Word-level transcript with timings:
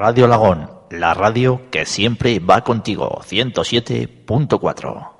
Radio 0.00 0.28
Lagón, 0.28 0.70
la 0.90 1.12
radio 1.12 1.62
que 1.72 1.84
siempre 1.84 2.38
va 2.38 2.62
contigo. 2.62 3.20
107.4. 3.20 5.10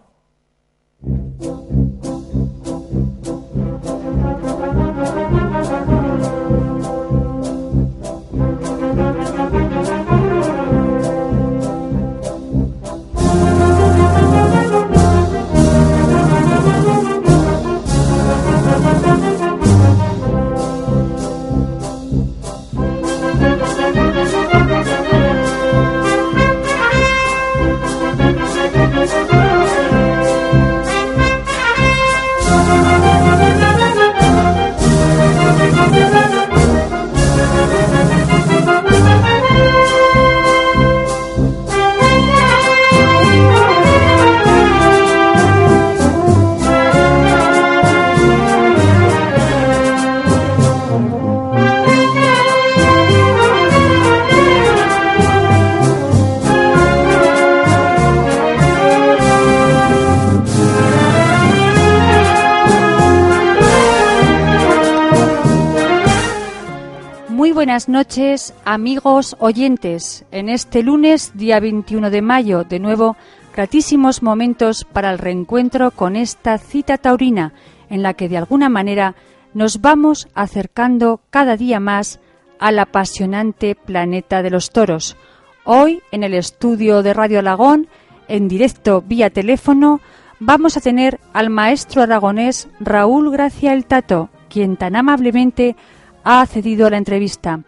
buenas 67.79 67.89
noches, 67.89 68.55
amigos 68.65 69.37
oyentes. 69.39 70.25
En 70.33 70.49
este 70.49 70.83
lunes, 70.83 71.31
día 71.35 71.61
21 71.61 72.11
de 72.11 72.23
mayo, 72.23 72.65
de 72.65 72.81
nuevo, 72.81 73.17
gratísimos 73.55 74.21
momentos 74.21 74.85
para 74.85 75.13
el 75.13 75.19
reencuentro 75.19 75.93
con 75.93 76.17
esta 76.17 76.59
cita 76.59 76.99
taurina, 76.99 77.53
en 77.89 78.03
la 78.03 78.15
que 78.15 78.29
de 78.29 78.37
alguna 78.37 78.69
manera 78.69 79.15
nos 79.55 79.81
vamos 79.81 80.27
acercando 80.35 81.21
cada 81.31 81.57
día 81.57 81.79
más 81.79 82.19
al 82.59 82.81
apasionante 82.81 83.77
planeta 83.77 84.43
de 84.43 84.51
los 84.51 84.71
toros. 84.71 85.17
Hoy, 85.63 86.03
en 86.11 86.25
el 86.25 86.35
estudio 86.35 87.05
de 87.05 87.15
Radio 87.15 87.39
Alagón, 87.39 87.87
en 88.27 88.49
directo 88.49 89.05
vía 89.07 89.31
teléfono, 89.31 90.01
vamos 90.41 90.77
a 90.77 90.81
tener 90.81 91.21
al 91.33 91.49
maestro 91.49 92.03
aragonés 92.03 92.67
Raúl 92.81 93.31
Gracia 93.31 93.73
el 93.73 93.85
Tato, 93.85 94.31
quien 94.49 94.77
tan 94.77 94.97
amablemente 94.97 95.77
ha 96.25 96.43
accedido 96.43 96.87
a 96.87 96.91
la 96.91 96.99
entrevista. 96.99 97.61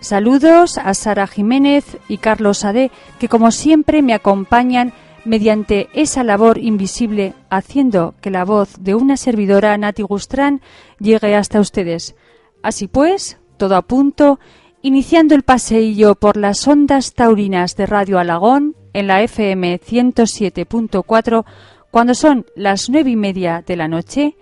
Saludos 0.00 0.78
a 0.78 0.94
Sara 0.94 1.26
Jiménez 1.26 1.98
y 2.08 2.16
Carlos 2.16 2.64
Ade, 2.64 2.90
que 3.18 3.28
como 3.28 3.50
siempre 3.50 4.00
me 4.00 4.14
acompañan 4.14 4.94
mediante 5.26 5.90
esa 5.92 6.24
labor 6.24 6.56
invisible, 6.56 7.34
haciendo 7.50 8.14
que 8.22 8.30
la 8.30 8.46
voz 8.46 8.76
de 8.80 8.94
una 8.94 9.18
servidora 9.18 9.76
Nati 9.76 10.02
Gustrán 10.02 10.62
llegue 10.98 11.36
hasta 11.36 11.60
ustedes. 11.60 12.14
Así 12.62 12.88
pues, 12.88 13.38
todo 13.58 13.76
a 13.76 13.82
punto, 13.82 14.40
iniciando 14.80 15.34
el 15.34 15.42
paseillo 15.42 16.14
por 16.14 16.38
las 16.38 16.66
ondas 16.66 17.12
taurinas 17.12 17.76
de 17.76 17.84
Radio 17.84 18.18
Alagón 18.18 18.76
en 18.94 19.06
la 19.06 19.22
FM 19.22 19.80
107.4, 19.80 21.44
cuando 21.90 22.14
son 22.14 22.46
las 22.56 22.88
nueve 22.88 23.10
y 23.10 23.16
media 23.16 23.62
de 23.66 23.76
la 23.76 23.86
noche, 23.86 24.36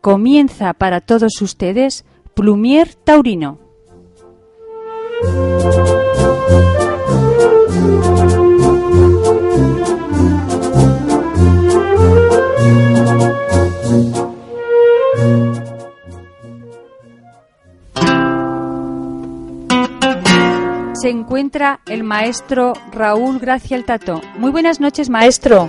comienza 0.00 0.72
para 0.72 1.02
todos 1.02 1.42
ustedes 1.42 2.06
Plumier 2.34 2.94
Taurino. 2.94 3.58
Encuentra 21.52 21.80
el 21.86 22.02
maestro 22.02 22.72
Raúl 22.92 23.38
Gracia 23.38 23.76
el 23.76 23.84
Tato. 23.84 24.22
Muy 24.36 24.50
buenas 24.50 24.80
noches, 24.80 25.10
maestro. 25.10 25.68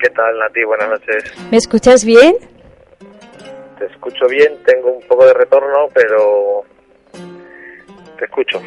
¿Qué 0.00 0.08
tal, 0.08 0.38
Nati? 0.38 0.64
Buenas 0.64 0.88
noches. 0.88 1.50
¿Me 1.50 1.58
escuchas 1.58 2.02
bien? 2.02 2.36
Te 3.78 3.84
escucho 3.84 4.26
bien, 4.26 4.56
tengo 4.64 4.92
un 4.92 5.02
poco 5.06 5.26
de 5.26 5.34
retorno, 5.34 5.88
pero 5.92 6.64
te 8.18 8.24
escucho. 8.24 8.62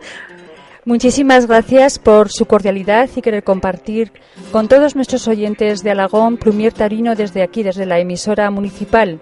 Muchísimas 0.86 1.46
gracias 1.46 1.98
por 1.98 2.30
su 2.30 2.46
cordialidad 2.46 3.10
y 3.14 3.20
querer 3.20 3.44
compartir 3.44 4.12
con 4.52 4.68
todos 4.68 4.96
nuestros 4.96 5.28
oyentes 5.28 5.82
de 5.82 5.90
Alagón, 5.90 6.38
Plumier 6.38 6.72
Tarino, 6.72 7.14
desde 7.14 7.42
aquí, 7.42 7.62
desde 7.62 7.84
la 7.84 7.98
emisora 7.98 8.50
municipal. 8.50 9.20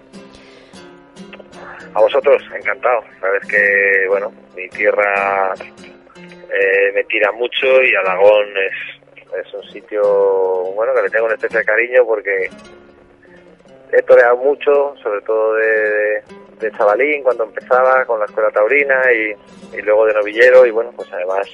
A 1.93 1.99
vosotros, 1.99 2.41
encantado. 2.57 3.01
Sabes 3.19 3.45
que, 3.49 4.07
bueno, 4.07 4.31
mi 4.55 4.69
tierra 4.69 5.53
eh, 6.51 6.91
me 6.93 7.03
tira 7.05 7.31
mucho 7.31 7.81
y 7.83 7.95
Alagón 7.95 8.47
es, 8.57 9.45
es 9.45 9.53
un 9.53 9.63
sitio, 9.71 10.01
bueno, 10.75 10.93
que 10.93 11.03
le 11.03 11.09
tengo 11.09 11.25
un 11.25 11.33
especial 11.33 11.65
cariño 11.65 12.05
porque 12.05 12.49
he 13.91 14.01
toreado 14.03 14.37
mucho, 14.37 14.95
sobre 15.01 15.21
todo 15.21 15.55
de, 15.55 16.23
de, 16.59 16.71
chavalín, 16.77 17.23
cuando 17.23 17.43
empezaba 17.45 18.05
con 18.05 18.19
la 18.19 18.25
escuela 18.25 18.49
taurina 18.51 19.01
y, 19.11 19.77
y, 19.77 19.81
luego 19.81 20.05
de 20.05 20.13
novillero 20.13 20.65
y 20.65 20.71
bueno, 20.71 20.91
pues 20.95 21.11
además 21.13 21.47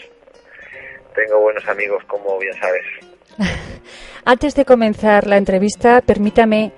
tengo 1.13 1.39
buenos 1.39 1.67
amigos 1.67 2.03
como 2.05 2.37
bien 2.39 2.53
sabes. 2.55 2.85
Antes 4.25 4.55
de 4.55 4.65
comenzar 4.65 5.27
la 5.27 5.37
entrevista, 5.37 6.01
permítame 6.01 6.71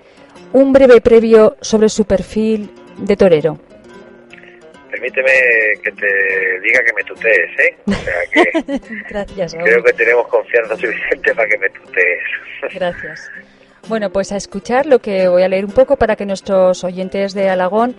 un 0.54 0.72
breve 0.72 1.02
previo 1.02 1.58
sobre 1.62 1.90
su 1.90 2.06
perfil 2.06 2.70
de 2.98 3.18
torero. 3.18 3.58
Permíteme 5.04 5.36
que 5.84 5.92
te 5.92 6.08
diga 6.62 6.80
que 6.86 6.94
me 6.94 7.04
tutees, 7.04 7.52
¿eh? 7.60 7.76
O 7.88 7.92
sea 7.92 8.14
que 8.32 8.42
Gracias, 9.10 9.54
creo 9.54 9.84
que 9.84 9.92
tenemos 9.92 10.26
confianza 10.30 10.78
suficiente 10.78 11.36
para 11.36 11.50
que 11.50 11.58
me 11.58 11.70
tutees. 11.72 12.24
Gracias. 12.74 13.30
Bueno, 13.90 14.10
pues 14.12 14.32
a 14.32 14.38
escuchar 14.38 14.86
lo 14.86 15.00
que 15.00 15.28
voy 15.28 15.44
a 15.44 15.50
leer 15.50 15.66
un 15.66 15.74
poco 15.74 15.98
para 15.98 16.16
que 16.16 16.26
nuestros 16.26 16.86
oyentes 16.86 17.34
de 17.34 17.50
Alagón 17.50 17.98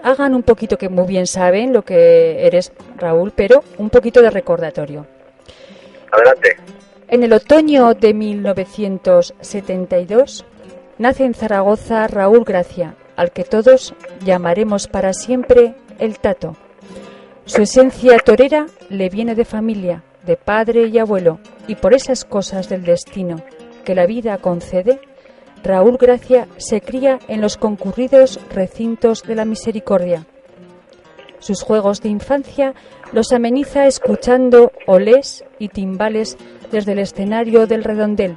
hagan 0.00 0.32
un 0.32 0.44
poquito, 0.44 0.78
que 0.78 0.88
muy 0.88 1.08
bien 1.08 1.26
saben 1.26 1.72
lo 1.72 1.82
que 1.82 2.46
eres, 2.46 2.72
Raúl, 2.96 3.32
pero 3.34 3.64
un 3.78 3.90
poquito 3.90 4.22
de 4.22 4.30
recordatorio. 4.30 5.08
Adelante. 6.12 6.56
En 7.08 7.24
el 7.24 7.32
otoño 7.32 7.94
de 7.94 8.14
1972 8.14 10.46
nace 10.98 11.24
en 11.24 11.34
Zaragoza 11.34 12.06
Raúl 12.06 12.44
Gracia, 12.44 12.94
al 13.16 13.32
que 13.32 13.42
todos 13.42 13.92
llamaremos 14.24 14.86
para 14.86 15.12
siempre 15.12 15.74
el 15.98 16.18
Tato. 16.18 16.56
Su 17.44 17.62
esencia 17.62 18.18
torera 18.18 18.66
le 18.88 19.08
viene 19.08 19.34
de 19.34 19.44
familia, 19.44 20.04
de 20.24 20.36
padre 20.36 20.88
y 20.88 20.98
abuelo, 20.98 21.38
y 21.66 21.74
por 21.76 21.94
esas 21.94 22.24
cosas 22.24 22.68
del 22.68 22.84
destino 22.84 23.42
que 23.84 23.94
la 23.94 24.06
vida 24.06 24.36
concede, 24.38 25.00
Raúl 25.62 25.96
Gracia 25.96 26.46
se 26.58 26.80
cría 26.80 27.18
en 27.26 27.40
los 27.40 27.56
concurridos 27.56 28.38
recintos 28.50 29.22
de 29.22 29.34
la 29.34 29.44
misericordia. 29.44 30.26
Sus 31.38 31.62
juegos 31.62 32.02
de 32.02 32.08
infancia 32.08 32.74
los 33.12 33.32
ameniza 33.32 33.86
escuchando 33.86 34.72
olés 34.86 35.44
y 35.58 35.68
timbales 35.68 36.36
desde 36.70 36.92
el 36.92 36.98
escenario 36.98 37.66
del 37.66 37.84
redondel. 37.84 38.36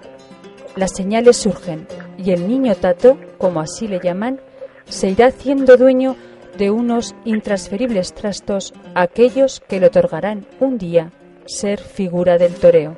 Las 0.75 0.91
señales 0.95 1.37
surgen 1.37 1.87
y 2.17 2.31
el 2.31 2.47
niño 2.47 2.75
Tato, 2.75 3.17
como 3.37 3.59
así 3.59 3.87
le 3.87 3.99
llaman, 3.99 4.39
se 4.85 5.09
irá 5.09 5.27
haciendo 5.27 5.77
dueño 5.77 6.15
de 6.61 6.69
unos 6.69 7.15
intransferibles 7.25 8.13
trastos, 8.13 8.71
aquellos 8.93 9.61
que 9.67 9.79
le 9.79 9.87
otorgarán 9.87 10.45
un 10.59 10.77
día 10.77 11.11
ser 11.47 11.79
figura 11.79 12.37
del 12.37 12.53
toreo. 12.53 12.97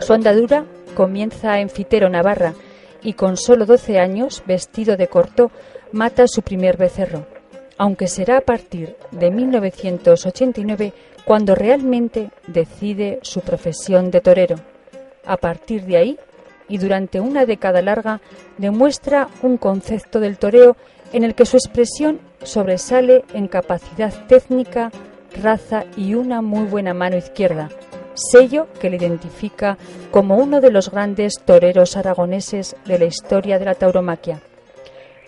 Su 0.00 0.12
andadura 0.12 0.66
comienza 0.94 1.58
en 1.58 1.70
Fitero, 1.70 2.10
Navarra, 2.10 2.52
y 3.02 3.14
con 3.14 3.38
solo 3.38 3.64
12 3.64 3.98
años, 3.98 4.42
vestido 4.44 4.98
de 4.98 5.08
corto, 5.08 5.50
mata 5.90 6.28
su 6.28 6.42
primer 6.42 6.76
becerro, 6.76 7.24
aunque 7.78 8.08
será 8.08 8.36
a 8.36 8.42
partir 8.42 8.94
de 9.10 9.30
1989 9.30 10.92
cuando 11.24 11.54
realmente 11.54 12.28
decide 12.46 13.20
su 13.22 13.40
profesión 13.40 14.10
de 14.10 14.20
torero. 14.20 14.56
A 15.24 15.38
partir 15.38 15.86
de 15.86 15.96
ahí, 15.96 16.18
y 16.68 16.76
durante 16.76 17.20
una 17.20 17.46
década 17.46 17.80
larga, 17.80 18.20
demuestra 18.58 19.28
un 19.40 19.56
concepto 19.56 20.20
del 20.20 20.36
toreo 20.36 20.76
en 21.12 21.24
el 21.24 21.34
que 21.34 21.46
su 21.46 21.56
expresión 21.56 22.20
sobresale 22.42 23.24
en 23.32 23.48
capacidad 23.48 24.12
técnica, 24.26 24.90
raza 25.42 25.84
y 25.96 26.14
una 26.14 26.42
muy 26.42 26.66
buena 26.66 26.94
mano 26.94 27.16
izquierda, 27.16 27.70
sello 28.14 28.66
que 28.80 28.90
le 28.90 28.96
identifica 28.96 29.78
como 30.10 30.36
uno 30.36 30.60
de 30.60 30.70
los 30.70 30.90
grandes 30.90 31.34
toreros 31.44 31.96
aragoneses 31.96 32.76
de 32.84 32.98
la 32.98 33.04
historia 33.04 33.58
de 33.58 33.64
la 33.64 33.74
tauromaquia. 33.74 34.40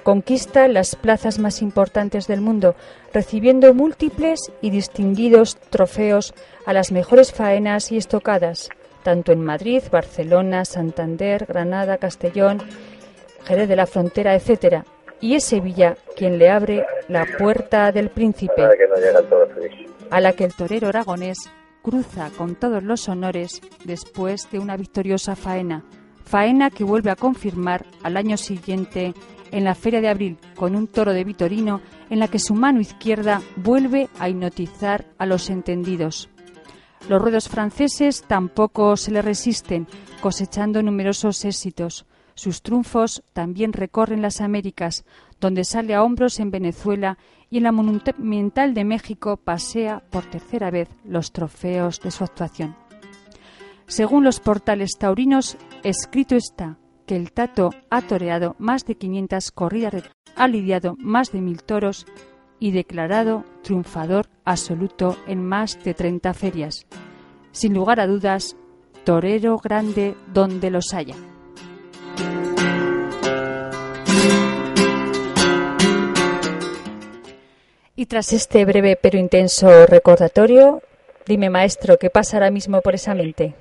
Conquista 0.03 0.67
las 0.67 0.97
plazas 0.97 1.39
más 1.39 1.61
importantes 1.61 2.27
del 2.27 2.41
mundo, 2.41 2.75
recibiendo 3.13 3.75
múltiples 3.75 4.51
y 4.63 4.71
distinguidos 4.71 5.57
trofeos 5.69 6.33
a 6.65 6.73
las 6.73 6.91
mejores 6.91 7.33
faenas 7.33 7.93
y 7.93 7.99
estocadas, 7.99 8.71
tanto 9.03 9.33
en 9.33 9.45
Madrid, 9.45 9.83
Barcelona, 9.91 10.65
Santander, 10.65 11.45
Granada, 11.47 11.99
Castellón, 11.99 12.63
Jerez 13.45 13.69
de 13.69 13.77
la 13.77 13.87
Frontera, 13.87 14.35
etc. 14.35 14.85
Y 15.21 15.35
es 15.35 15.45
Sevilla 15.45 15.97
quien 16.17 16.39
le 16.39 16.51
abre 16.51 16.85
la 17.09 17.27
puerta 17.39 17.93
del 17.93 18.11
príncipe, 18.11 18.63
a 20.11 20.21
la 20.21 20.33
que 20.33 20.45
el 20.45 20.55
torero 20.55 20.89
aragonés 20.89 21.39
cruza 21.83 22.31
con 22.37 22.55
todos 22.55 22.83
los 22.83 23.09
honores 23.09 23.61
después 23.85 24.51
de 24.51 24.59
una 24.59 24.77
victoriosa 24.77 25.37
faena, 25.37 25.85
faena 26.25 26.71
que 26.71 26.85
vuelve 26.85 27.11
a 27.11 27.17
confirmar 27.17 27.85
al 28.03 28.17
año 28.17 28.37
siguiente 28.37 29.15
en 29.51 29.65
la 29.65 29.75
Feria 29.75 30.01
de 30.01 30.09
Abril 30.09 30.39
con 30.57 30.77
un 30.77 30.87
toro 30.87 31.13
de 31.13 31.25
Vitorino 31.25 31.81
en 32.09 32.19
la 32.19 32.29
que 32.29 32.39
su 32.39 32.55
mano 32.55 32.81
izquierda 32.81 33.43
vuelve 33.57 34.09
a 34.19 34.29
hipnotizar 34.29 35.07
a 35.19 35.27
los 35.27 35.51
entendidos. 35.51 36.29
Los 37.09 37.21
ruedos 37.21 37.49
franceses 37.49 38.23
tampoco 38.23 38.97
se 38.97 39.11
le 39.11 39.23
resisten, 39.23 39.89
cosechando 40.21 40.83
numerosos 40.83 41.45
éxitos. 41.45 42.07
Sus 42.41 42.63
triunfos 42.63 43.23
también 43.35 43.75
recorren 43.75 44.23
las 44.23 44.41
Américas, 44.41 45.05
donde 45.43 45.63
sale 45.63 45.95
a 45.95 46.03
hombros 46.03 46.41
en 46.41 46.51
Venezuela 46.51 47.19
y 47.51 47.59
en 47.59 47.65
la 47.65 47.71
Monumental 47.71 48.73
de 48.73 48.83
México 48.83 49.37
pasea 49.37 50.03
por 50.09 50.25
tercera 50.25 50.71
vez 50.71 50.89
los 51.05 51.33
trofeos 51.33 52.01
de 52.01 52.11
su 52.11 52.25
actuación. 52.25 52.75
Según 53.87 54.25
los 54.25 54.41
portales 54.41 54.93
taurinos, 54.99 55.59
escrito 55.83 56.35
está 56.35 56.79
que 57.05 57.15
el 57.15 57.31
Tato 57.33 57.75
ha 57.91 58.01
toreado 58.01 58.57
más 58.59 58.87
de 58.87 58.95
500 58.95 59.51
corridas, 59.51 60.05
ha 60.35 60.49
lidiado 60.49 60.97
más 60.99 61.33
de 61.33 61.43
mil 61.43 61.63
toros 61.63 62.07
y 62.59 62.71
declarado 62.71 63.45
triunfador 63.63 64.31
absoluto 64.47 65.19
en 65.27 65.47
más 65.47 65.85
de 65.85 65.93
30 65.93 66.33
ferias. 66.33 66.87
Sin 67.53 67.75
lugar 67.75 68.01
a 68.01 68.07
dudas, 68.07 68.57
torero 69.05 69.59
grande 69.59 70.17
donde 70.33 70.71
los 70.71 70.95
haya. 70.95 71.17
Y 78.01 78.07
tras 78.07 78.33
este 78.33 78.65
breve 78.65 78.97
pero 78.97 79.19
intenso 79.19 79.85
recordatorio, 79.85 80.81
dime 81.27 81.51
maestro, 81.51 81.99
¿qué 81.99 82.09
pasa 82.09 82.39
ahora 82.39 82.51
mismo 82.51 82.81
por 82.81 82.95
esa 82.95 83.15
mente? 83.15 83.53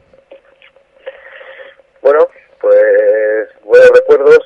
Bueno, 2.01 2.25
pues 2.61 3.49
buenos 3.65 3.89
recuerdos 3.89 4.39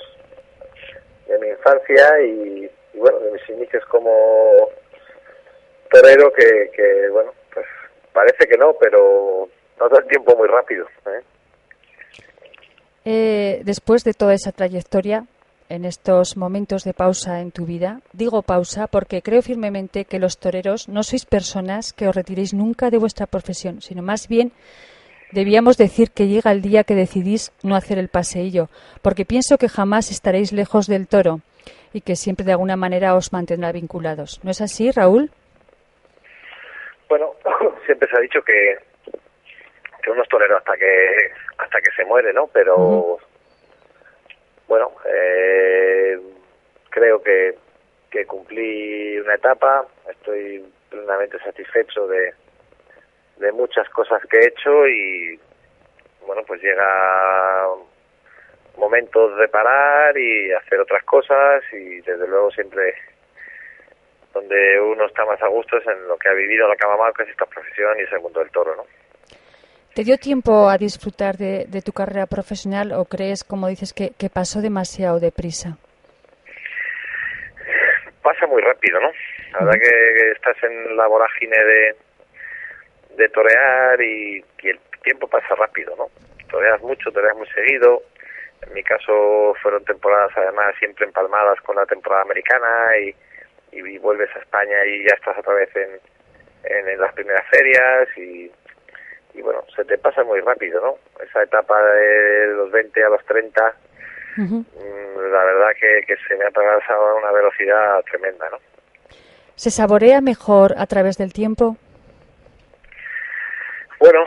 de 1.28 1.38
mi 1.38 1.48
infancia 1.50 2.22
y, 2.24 2.72
bueno, 2.96 3.20
de 3.20 3.34
mis 3.34 3.50
inicios 3.50 3.86
como 3.86 4.72
torero 5.92 6.34
que, 6.34 6.72
que, 6.76 7.10
bueno, 7.10 7.32
pues 7.54 7.68
parece 8.14 8.48
que 8.48 8.58
no, 8.58 8.74
pero 8.80 9.48
todo 9.78 10.00
el 10.00 10.08
tiempo 10.08 10.36
muy 10.36 10.48
rápido. 10.48 10.88
¿eh? 11.06 11.22
Eh, 13.06 13.62
después 13.64 14.04
de 14.04 14.16
toda 14.16 14.34
esa 14.34 14.52
trayectoria, 14.52 15.28
en 15.74 15.86
estos 15.86 16.38
momentos 16.38 16.84
de 16.84 16.94
pausa 16.94 17.42
en 17.42 17.52
tu 17.52 17.66
vida, 17.66 18.00
digo 18.14 18.44
pausa 18.44 18.86
porque 18.86 19.24
creo 19.24 19.42
firmemente 19.42 20.06
que 20.06 20.20
los 20.20 20.38
toreros 20.38 20.88
no 20.88 21.02
sois 21.02 21.26
personas 21.26 21.94
que 21.94 22.08
os 22.08 22.16
retiréis 22.16 22.54
nunca 22.54 22.92
de 22.92 23.00
vuestra 23.00 23.26
profesión, 23.26 23.82
sino 23.82 24.04
más 24.04 24.28
bien 24.28 24.52
debíamos 25.32 25.78
decir 25.78 26.12
que 26.12 26.28
llega 26.28 26.52
el 26.52 26.62
día 26.62 26.84
que 26.84 26.94
decidís 26.94 27.52
no 27.64 27.76
hacer 27.76 27.98
el 27.98 28.08
paseillo, 28.08 28.70
porque 29.02 29.26
pienso 29.26 29.58
que 29.58 29.68
jamás 29.68 30.12
estaréis 30.12 30.54
lejos 30.54 30.86
del 30.86 31.08
toro 31.08 31.42
y 31.92 32.02
que 32.02 32.16
siempre 32.16 32.46
de 32.46 32.52
alguna 32.52 32.76
manera 32.76 33.16
os 33.16 33.34
mantendrá 33.34 33.72
vinculados. 33.72 34.40
¿No 34.44 34.52
es 34.52 34.62
así, 34.62 34.92
Raúl? 34.92 35.32
Bueno, 37.10 37.34
siempre 37.86 38.08
se 38.10 38.18
ha 38.18 38.22
dicho 38.22 38.42
que, 38.44 38.78
que 40.04 40.12
uno 40.12 40.22
es 40.22 40.30
torero 40.30 40.58
hasta 40.58 40.78
que 40.78 40.88
hasta 41.58 41.82
que 41.82 41.92
se 41.96 42.06
muere, 42.06 42.32
¿no? 42.32 42.48
Pero 42.48 43.18
bueno, 44.74 44.92
eh, 45.06 46.18
creo 46.90 47.22
que, 47.22 47.54
que 48.10 48.26
cumplí 48.26 49.20
una 49.20 49.36
etapa, 49.36 49.86
estoy 50.10 50.66
plenamente 50.90 51.38
satisfecho 51.44 52.08
de, 52.08 52.34
muchas 53.52 53.88
cosas 53.90 54.20
que 54.32 54.40
he 54.40 54.48
hecho 54.48 54.88
y 54.88 55.40
bueno, 56.26 56.42
pues 56.48 56.60
llega 56.64 57.68
momentos 58.78 59.38
de 59.38 59.48
parar 59.50 60.18
y 60.18 60.52
hacer 60.54 60.80
otras 60.80 61.04
cosas 61.04 61.62
y 61.72 62.02
desde 62.02 62.28
luego 62.28 62.50
siempre 62.50 62.96
donde 64.34 64.82
uno 64.82 65.06
está 65.06 65.24
más 65.26 65.40
a 65.44 65.50
gusto 65.50 65.78
es 65.78 65.86
en 65.86 66.08
lo 66.08 66.18
que 66.18 66.30
ha 66.30 66.34
vivido, 66.34 66.68
lo 66.68 66.76
que 66.76 66.86
ha 66.86 66.90
mamado, 66.90 67.14
que 67.14 67.24
es 67.24 67.30
esta 67.30 67.46
profesión 67.46 68.00
y 68.00 68.02
es 68.02 68.12
el 68.12 68.22
mundo 68.22 68.40
del 68.40 68.50
toro, 68.50 68.76
¿no? 68.76 68.86
¿Te 69.94 70.04
dio 70.04 70.18
tiempo 70.18 70.70
a 70.70 70.78
disfrutar 70.80 71.38
de, 71.38 71.66
de 71.68 71.82
tu 71.84 71.92
carrera 71.92 72.26
profesional 72.26 72.94
o 72.94 73.06
crees, 73.06 73.44
como 73.44 73.68
dices, 73.68 73.94
que, 73.94 74.10
que 74.18 74.28
pasó 74.28 74.60
demasiado 74.60 75.20
deprisa? 75.20 75.78
Pasa 78.24 78.48
muy 78.48 78.62
rápido, 78.64 79.00
¿no? 79.00 79.12
La 79.52 79.60
verdad 79.66 79.80
que 79.80 80.32
estás 80.32 80.58
en 80.64 80.98
la 80.98 81.06
vorágine 81.06 81.58
de, 81.64 81.96
de 83.18 83.30
torear 83.30 84.02
y, 84.02 84.44
y 84.64 84.70
el 84.70 84.80
tiempo 85.04 85.28
pasa 85.28 85.54
rápido, 85.54 85.96
¿no? 85.96 86.08
Toreas 86.50 86.82
mucho, 86.82 87.12
toreas 87.12 87.38
muy 87.38 87.48
seguido. 87.50 88.02
En 88.66 88.74
mi 88.74 88.82
caso 88.82 89.54
fueron 89.62 89.86
temporadas 89.86 90.32
además 90.36 90.74
siempre 90.80 91.06
empalmadas 91.06 91.62
con 91.62 91.76
la 91.76 91.86
temporada 91.86 92.24
americana 92.24 92.98
y, 92.98 93.16
y, 93.72 93.98
vuelves 94.00 94.30
a 94.36 94.40
España 94.40 94.86
y 94.86 95.04
ya 95.04 95.14
estás 95.16 95.38
otra 95.38 95.54
vez 95.54 95.70
en, 95.76 96.00
en, 96.64 97.00
las 97.00 97.14
primeras 97.14 97.46
ferias 97.50 98.08
y, 98.18 98.50
y, 99.34 99.42
bueno, 99.42 99.64
se 99.76 99.84
te 99.86 99.98
pasa 99.98 100.24
muy 100.24 100.40
rápido, 100.42 100.82
¿no? 100.82 101.24
Esa 101.24 101.44
etapa 101.44 101.82
de 101.82 102.48
los 102.56 102.72
20 102.72 103.04
a 103.04 103.10
los 103.10 103.26
30, 103.26 103.76
Ujú. 104.38 104.56
mm, 104.56 105.32
la 105.32 105.44
verdad 105.44 105.70
que, 105.80 106.02
que 106.06 106.16
se 106.28 106.36
me 106.36 106.46
ha 106.46 106.52
pasado 106.52 107.08
a 107.08 107.16
una 107.16 107.32
velocidad 107.32 108.02
tremenda, 108.10 108.50
¿no? 108.50 108.58
¿Se 109.56 109.70
saborea 109.72 110.22
mejor 110.22 110.74
a 110.78 110.86
través 110.88 111.18
del 111.18 111.32
tiempo? 111.32 111.78
Bueno, 114.00 114.26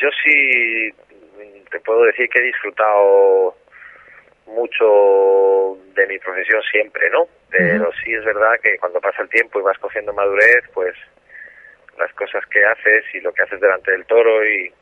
yo 0.00 0.08
sí 0.24 0.90
mm, 0.90 1.70
te 1.70 1.80
puedo 1.80 2.02
decir 2.04 2.28
que 2.28 2.40
he 2.40 2.42
disfrutado 2.42 3.56
mucho 4.46 5.78
de 5.94 6.06
mi 6.06 6.18
profesión 6.18 6.62
siempre, 6.70 7.08
¿no? 7.10 7.26
Pero 7.50 7.90
sí 8.02 8.12
es 8.14 8.24
verdad 8.24 8.52
que 8.62 8.78
cuando 8.78 9.00
pasa 9.00 9.22
el 9.22 9.28
tiempo 9.28 9.60
y 9.60 9.62
vas 9.62 9.78
cogiendo 9.78 10.12
madurez, 10.12 10.64
pues 10.72 10.94
las 12.02 12.12
cosas 12.14 12.44
que 12.46 12.64
haces 12.64 13.04
y 13.14 13.20
lo 13.20 13.32
que 13.32 13.42
haces 13.42 13.60
delante 13.60 13.92
del 13.92 14.04
toro 14.06 14.44
y, 14.44 14.72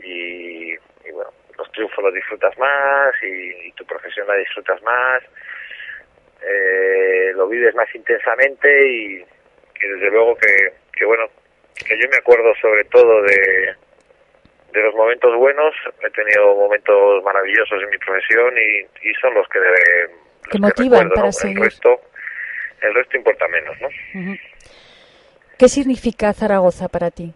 y, 0.00 0.72
y 0.72 1.10
bueno, 1.12 1.30
los 1.56 1.70
triunfos 1.72 2.04
los 2.04 2.14
disfrutas 2.14 2.56
más 2.58 3.14
y, 3.22 3.68
y 3.68 3.72
tu 3.72 3.84
profesión 3.86 4.26
la 4.26 4.34
disfrutas 4.36 4.80
más, 4.82 5.22
eh, 6.42 7.32
lo 7.34 7.48
vives 7.48 7.74
más 7.74 7.92
intensamente 7.94 8.68
y, 8.86 9.16
y 9.80 9.88
desde 9.88 10.10
luego 10.10 10.36
que, 10.36 10.72
que 10.92 11.04
bueno, 11.04 11.24
que 11.74 11.96
yo 11.98 12.08
me 12.10 12.16
acuerdo 12.18 12.52
sobre 12.60 12.84
todo 12.84 13.22
de, 13.22 13.74
de 14.72 14.82
los 14.82 14.94
momentos 14.94 15.34
buenos, 15.36 15.74
he 16.04 16.10
tenido 16.10 16.54
momentos 16.54 17.24
maravillosos 17.24 17.82
en 17.82 17.90
mi 17.90 17.98
profesión 17.98 18.54
y, 18.56 19.08
y 19.08 19.14
son 19.14 19.34
los 19.34 19.48
que, 19.48 19.58
de, 19.60 19.70
los 20.44 20.52
Que 20.52 20.58
motivan 20.58 21.08
recuerdo, 21.08 21.14
para 21.14 21.26
¿no? 21.26 21.32
seguir. 21.32 21.58
El 21.58 21.64
resto, 21.64 22.00
el 22.82 22.94
resto 22.94 23.16
importa 23.16 23.48
menos, 23.48 23.76
¿no? 23.80 23.88
¿Qué 25.58 25.68
significa 25.68 26.32
Zaragoza 26.32 26.88
para 26.88 27.10
ti? 27.10 27.32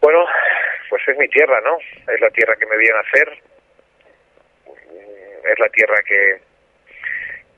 Bueno, 0.00 0.24
pues 0.90 1.02
es 1.08 1.16
mi 1.16 1.28
tierra, 1.28 1.60
¿no? 1.62 1.78
Es 2.12 2.20
la 2.20 2.30
tierra 2.30 2.56
que 2.56 2.66
me 2.66 2.76
vio 2.76 2.94
nacer, 2.94 3.42
Mm, 4.68 5.46
es 5.52 5.58
la 5.58 5.68
tierra 5.68 5.96
que, 6.06 6.40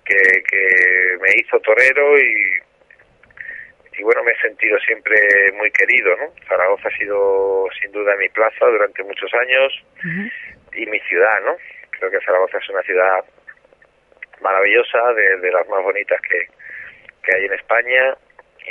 que, 0.04 0.42
que 0.49 1.16
me 1.20 1.28
hizo 1.37 1.58
torero 1.60 2.18
y, 2.18 2.58
y 3.99 4.02
bueno, 4.02 4.22
me 4.25 4.32
he 4.32 4.40
sentido 4.40 4.78
siempre 4.80 5.16
muy 5.54 5.70
querido, 5.72 6.16
¿no? 6.16 6.32
Zaragoza 6.49 6.88
ha 6.88 6.99
sido 6.99 7.66
sin 7.80 7.92
duda 7.92 8.16
mi 8.16 8.28
plaza 8.28 8.66
durante 8.66 9.02
muchos 9.04 9.32
años 9.34 9.84
y 10.72 10.87
mi 10.87 11.00
ciudad, 11.00 11.40
¿no? 11.44 11.56
Creo 11.90 12.10
que 12.10 12.25
Zaragoza 12.25 12.58
es 12.58 12.68
una 12.70 12.82
ciudad 12.82 13.25
maravillosa, 14.40 15.12
de, 15.12 15.50
las 15.50 15.68
más 15.68 15.82
bonitas 15.82 16.20
que, 16.22 16.49
que, 17.22 17.36
hay 17.36 17.44
en 17.44 17.52
España 17.52 18.16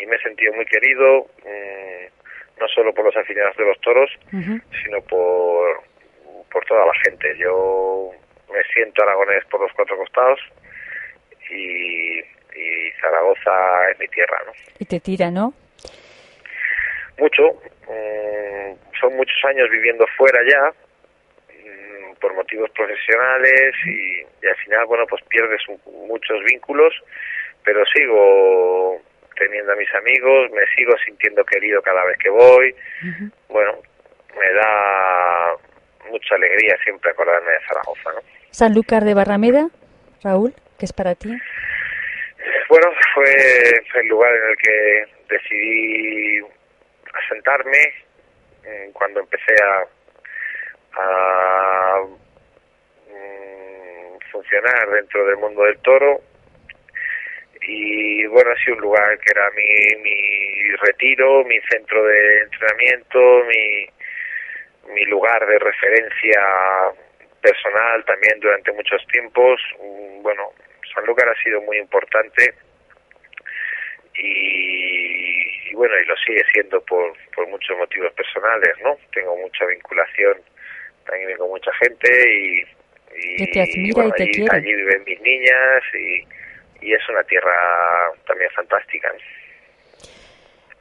y 0.01 0.05
me 0.05 0.15
he 0.15 0.21
sentido 0.21 0.53
muy 0.53 0.65
querido, 0.65 1.27
mm, 1.43 2.59
no 2.59 2.67
solo 2.67 2.93
por 2.93 3.05
los 3.05 3.15
aficionados 3.15 3.57
de 3.57 3.65
los 3.65 3.79
toros, 3.81 4.09
sino 4.31 5.01
por, 5.01 5.81
por 6.51 6.65
toda 6.65 6.85
la 6.85 6.93
gente. 7.05 7.37
Yo 7.37 8.11
me 8.51 8.63
siento 8.73 9.03
aragonés 9.03 9.45
por 9.45 9.61
los 9.61 9.71
cuatro 9.73 9.97
costados 9.97 10.39
y, 11.49 12.21
Zaragoza 13.01 13.89
es 13.91 13.99
mi 13.99 14.07
tierra, 14.09 14.37
¿no? 14.45 14.51
Y 14.77 14.85
te 14.85 14.99
tira, 14.99 15.31
¿no? 15.31 15.53
Mucho. 17.17 17.53
Mm, 17.87 18.75
son 18.99 19.15
muchos 19.15 19.37
años 19.45 19.69
viviendo 19.69 20.05
fuera 20.17 20.39
ya, 20.43 20.73
mm, 21.55 22.15
por 22.19 22.33
motivos 22.33 22.69
profesionales 22.71 23.73
y, 23.85 24.45
al 24.45 24.55
final, 24.57 24.85
bueno, 24.85 25.05
pues 25.07 25.23
pierdes 25.29 25.61
muchos 25.85 26.43
vínculos, 26.43 26.93
pero 27.63 27.83
sigo 27.85 29.01
teniendo 29.39 29.71
a 29.71 29.75
mis 29.75 29.93
amigos, 29.95 30.51
me 30.51 30.65
sigo 30.75 30.93
sintiendo 31.05 31.43
querido 31.45 31.81
cada 31.81 32.03
vez 32.05 32.17
que 32.17 32.29
voy. 32.29 32.75
Bueno, 33.47 33.77
me 34.37 34.53
da 34.53 35.55
mucha 36.09 36.35
alegría 36.35 36.75
siempre 36.83 37.11
acordarme 37.11 37.51
de 37.51 37.59
Zaragoza, 37.67 38.11
¿no? 38.13 38.21
Sanlúcar 38.51 39.03
de 39.03 39.13
Barrameda, 39.13 39.69
Raúl, 40.23 40.53
¿qué 40.77 40.85
es 40.85 40.93
para 40.93 41.15
ti? 41.15 41.29
Bueno, 42.69 42.87
fue 43.13 44.01
el 44.01 44.07
lugar 44.07 44.31
en 44.33 44.49
el 44.49 44.57
que 44.57 45.05
decidí 45.29 46.41
asentarme 47.13 47.93
mm, 48.63 48.91
cuando 48.91 49.21
empecé 49.21 49.55
a, 49.63 49.85
a 51.01 52.01
mm, 53.07 54.31
funcionar 54.31 54.89
dentro 54.89 55.25
del 55.25 55.37
mundo 55.37 55.63
del 55.63 55.77
toro 55.79 56.21
y 57.69 58.25
bueno, 58.25 58.49
ha 58.49 58.63
sido 58.63 58.77
un 58.77 58.81
lugar 58.81 59.19
que 59.19 59.29
era 59.29 59.47
mi, 59.51 60.01
mi 60.01 60.75
retiro, 60.77 61.43
mi 61.45 61.59
centro 61.69 62.03
de 62.03 62.39
entrenamiento, 62.39 63.43
mi, 63.45 63.89
mi 64.95 65.05
lugar 65.05 65.45
de 65.45 65.59
referencia 65.59 66.41
personal 67.41 68.03
también 68.05 68.39
durante 68.39 68.71
muchos 68.71 69.05
tiempos. 69.11 69.61
Mm, 69.79 70.23
bueno, 70.23 70.51
Sanlúcar 70.95 71.29
ha 71.29 71.43
sido 71.43 71.61
muy 71.61 71.77
importante 71.77 72.55
y, 74.15 75.71
bueno, 75.75 75.93
y 75.99 76.05
lo 76.05 76.15
sigue 76.17 76.43
siendo 76.51 76.81
por, 76.81 77.13
por 77.35 77.47
muchos 77.49 77.77
motivos 77.77 78.11
personales, 78.13 78.73
¿no? 78.83 78.97
Tengo 79.13 79.37
mucha 79.37 79.65
vinculación 79.65 80.41
también 81.05 81.37
con 81.37 81.49
mucha 81.49 81.71
gente 81.73 82.09
y, 82.33 82.63
y, 83.15 83.91
bueno, 83.91 84.11
allí, 84.17 84.75
viven 84.75 85.03
mis 85.05 85.21
niñas 85.21 85.83
y, 85.93 86.25
y 86.81 86.93
es 86.93 87.09
una 87.09 87.23
tierra 87.23 88.11
también 88.25 88.49
fantástica. 88.51 89.09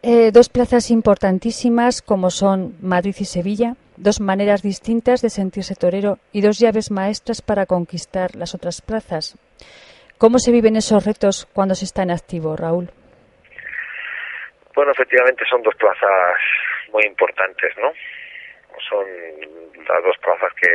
Eh, 0.02 0.30
dos 0.32 0.48
plazas 0.48 0.90
importantísimas 0.90 2.02
como 2.02 2.30
son 2.30 2.76
Madrid 2.80 3.14
y 3.18 3.24
Sevilla, 3.24 3.74
dos 3.96 4.20
maneras 4.20 4.62
distintas 4.62 5.22
de 5.22 5.30
sentirse 5.30 5.74
torero 5.74 6.18
y 6.32 6.40
dos 6.40 6.58
llaves 6.58 6.90
maestras 6.90 7.42
para 7.42 7.66
conquistar 7.66 8.36
las 8.36 8.54
otras 8.54 8.80
plazas. 8.80 9.36
¿Cómo 10.18 10.38
se 10.38 10.52
viven 10.52 10.76
esos 10.76 11.04
retos 11.04 11.46
cuando 11.52 11.74
se 11.74 11.84
está 11.84 12.02
en 12.02 12.10
activo, 12.10 12.56
Raúl? 12.56 12.90
Bueno, 14.74 14.92
efectivamente 14.92 15.44
son 15.50 15.62
dos 15.62 15.74
plazas 15.74 16.38
muy 16.92 17.02
importantes, 17.04 17.74
¿no? 17.78 17.90
Son 18.88 19.04
las 19.74 20.02
dos 20.04 20.16
plazas 20.18 20.52
que 20.54 20.70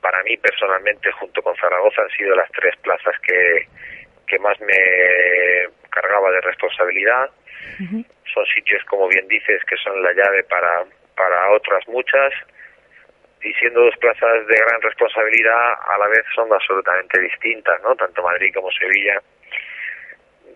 para 0.00 0.22
mí 0.22 0.36
personalmente 0.36 1.10
junto 1.12 1.42
con 1.42 1.56
Zaragoza 1.56 2.02
han 2.02 2.10
sido 2.10 2.34
las 2.36 2.50
tres 2.52 2.76
plazas 2.82 3.14
que, 3.26 3.66
que 4.28 4.38
más 4.38 4.58
me 4.60 5.68
cargaba 5.90 6.30
de 6.30 6.40
responsabilidad. 6.42 7.30
Son 8.32 8.44
sitios, 8.54 8.82
como 8.84 9.08
bien 9.08 9.26
dices, 9.28 9.62
que 9.64 9.76
son 9.76 10.02
la 10.02 10.12
llave 10.12 10.42
para, 10.44 10.84
para 11.16 11.50
otras 11.52 11.86
muchas 11.88 12.32
y 13.42 13.52
siendo 13.54 13.80
dos 13.80 13.96
plazas 13.98 14.46
de 14.46 14.56
gran 14.56 14.82
responsabilidad 14.82 15.72
a 15.86 15.98
la 15.98 16.08
vez 16.08 16.24
son 16.34 16.52
absolutamente 16.52 17.20
distintas, 17.20 17.80
¿no? 17.82 17.94
Tanto 17.94 18.22
Madrid 18.22 18.52
como 18.54 18.70
Sevilla 18.72 19.20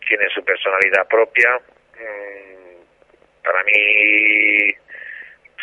tienen 0.06 0.28
su 0.30 0.44
personalidad 0.44 1.06
propia. 1.08 1.60
Mm, 1.98 3.42
para 3.44 3.62
mí 3.64 4.68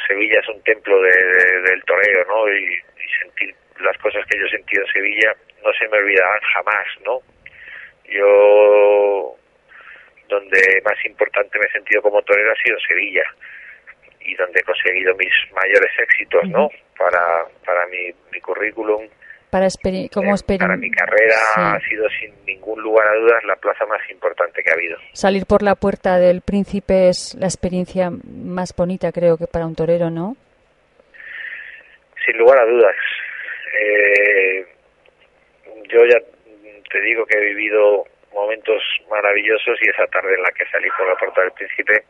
Sevilla 0.07 0.39
es 0.39 0.49
un 0.49 0.63
templo 0.63 1.01
del 1.01 1.83
toreo, 1.83 2.25
¿no? 2.27 2.49
Y, 2.49 2.77
sentir 3.21 3.55
las 3.79 3.97
cosas 3.97 4.23
que 4.27 4.37
yo 4.37 4.45
he 4.45 4.49
sentido 4.51 4.83
en 4.83 4.91
Sevilla 4.93 5.35
no 5.63 5.73
se 5.73 5.87
me 5.89 5.97
olvidarán 5.97 6.39
jamás, 6.53 6.87
¿no? 7.03 7.19
Yo 8.11 9.35
donde 10.29 10.81
más 10.85 11.05
importante 11.05 11.57
me 11.59 11.65
he 11.65 11.71
sentido 11.71 12.01
como 12.01 12.21
torero 12.21 12.51
ha 12.51 12.63
sido 12.63 12.77
Sevilla 12.87 13.23
y 14.21 14.35
donde 14.35 14.59
he 14.59 14.63
conseguido 14.63 15.15
mis 15.15 15.33
mayores 15.53 15.91
éxitos, 15.97 16.47
¿no? 16.49 16.69
Para, 16.97 17.45
para 17.65 17.87
mi, 17.87 18.11
mi 18.31 18.39
currículum. 18.39 19.07
Para, 19.49 19.67
como 20.13 20.35
eh, 20.35 20.57
para 20.59 20.77
mi 20.77 20.91
carrera 20.91 21.35
ha 21.55 21.79
sido 21.79 22.07
sin 22.19 22.31
ningún 22.45 22.83
lugar 22.83 23.07
a 23.07 23.15
dudas 23.15 23.43
la 23.45 23.55
plaza 23.55 23.83
más 23.87 23.99
importante 24.11 24.61
que 24.61 24.69
ha 24.69 24.73
habido. 24.73 24.95
Salir 25.13 25.47
por 25.47 25.63
la 25.63 25.73
puerta 25.73 26.19
del 26.19 26.41
príncipe 26.41 27.09
es 27.09 27.35
la 27.39 27.47
experiencia 27.47 28.11
más 28.11 28.75
bonita, 28.75 29.11
creo 29.11 29.37
que 29.37 29.47
para 29.47 29.65
un 29.65 29.73
torero, 29.73 30.11
¿no? 30.11 30.35
Sin 32.23 32.37
lugar 32.37 32.59
a 32.59 32.65
dudas. 32.65 32.95
Eh, 33.81 34.67
yo 35.89 36.05
ya 36.05 36.19
te 36.89 37.01
digo 37.01 37.25
que 37.25 37.37
he 37.37 37.53
vivido 37.53 38.05
momentos 38.33 38.81
maravillosos 39.09 39.77
y 39.81 39.89
esa 39.89 40.07
tarde 40.07 40.35
en 40.35 40.43
la 40.43 40.51
que 40.51 40.65
salí 40.71 40.89
por 40.97 41.07
la 41.07 41.15
puerta 41.15 41.41
del 41.41 41.51
príncipe 41.51 42.05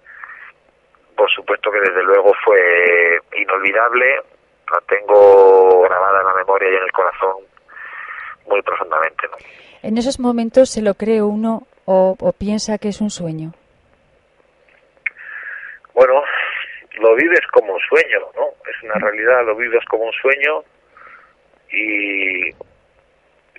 por 1.19 1.29
supuesto 1.31 1.69
que 1.69 1.81
desde 1.81 2.01
luego 2.01 2.31
fue 2.45 3.19
inolvidable, 3.35 4.05
la 4.71 4.79
tengo 4.87 5.81
grabada 5.81 6.21
en 6.21 6.27
la 6.27 6.33
memoria 6.33 6.71
y 6.71 6.75
en 6.75 6.83
el 6.83 6.91
corazón 6.93 7.43
muy 8.47 8.61
profundamente. 8.61 9.27
¿no? 9.29 9.37
En 9.83 9.97
esos 9.97 10.17
momentos 10.17 10.69
se 10.69 10.81
lo 10.81 10.93
cree 10.93 11.21
uno 11.21 11.67
o, 11.83 12.15
piensa 12.39 12.77
que 12.77 12.87
es 12.87 13.01
un 13.01 13.09
sueño. 13.09 13.51
Bueno, 15.93 16.23
lo 16.99 17.15
vives 17.15 17.45
como 17.51 17.73
un 17.73 17.79
sueño, 17.81 18.19
¿no? 18.37 18.45
Es 18.69 18.83
una 18.83 18.93
realidad, 18.93 19.43
lo 19.45 19.57
vives 19.57 19.83
como 19.89 20.05
un 20.05 20.13
sueño 20.13 20.63
y, 21.69 22.51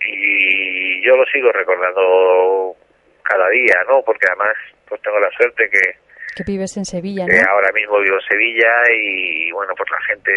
y 0.07 1.03
yo 1.05 1.17
lo 1.17 1.25
sigo 1.27 1.53
recordando 1.53 2.77
cada 3.23 3.49
día, 3.51 3.77
¿no? 3.89 4.03
Porque 4.03 4.27
además 4.29 4.57
pues 4.89 5.01
tengo 5.03 5.19
la 5.21 5.31
suerte 5.31 5.69
que 5.71 5.97
que 6.35 6.45
vives 6.45 6.77
en 6.77 6.85
Sevilla, 6.85 7.27
¿no? 7.27 7.51
ahora 7.51 7.73
mismo 7.73 7.99
vivo 7.99 8.17
en 8.17 8.29
Sevilla 8.29 8.71
y, 8.95 9.51
bueno, 9.51 9.75
pues 9.77 9.91
la 9.91 10.01
gente 10.03 10.33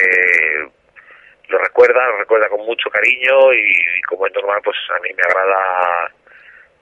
lo 1.50 1.58
recuerda, 1.60 2.08
lo 2.08 2.18
recuerda 2.18 2.50
con 2.50 2.66
mucho 2.66 2.90
cariño 2.90 3.54
y, 3.54 4.02
como 4.08 4.26
es 4.26 4.34
normal, 4.34 4.60
pues 4.64 4.78
a 4.90 5.00
mí 5.02 5.10
me 5.16 5.22
agrada 5.22 6.12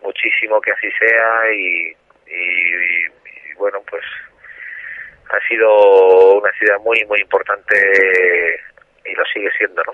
muchísimo 0.01 0.61
que 0.61 0.71
así 0.71 0.89
sea 0.91 1.53
y, 1.53 1.95
y, 2.27 3.53
bueno, 3.57 3.81
pues 3.89 4.03
ha 5.29 5.47
sido 5.47 6.39
una 6.39 6.51
ciudad 6.53 6.79
muy, 6.79 7.03
muy 7.05 7.19
importante 7.19 7.75
y 9.05 9.13
lo 9.13 9.25
sigue 9.25 9.50
siendo, 9.57 9.81
¿no? 9.83 9.93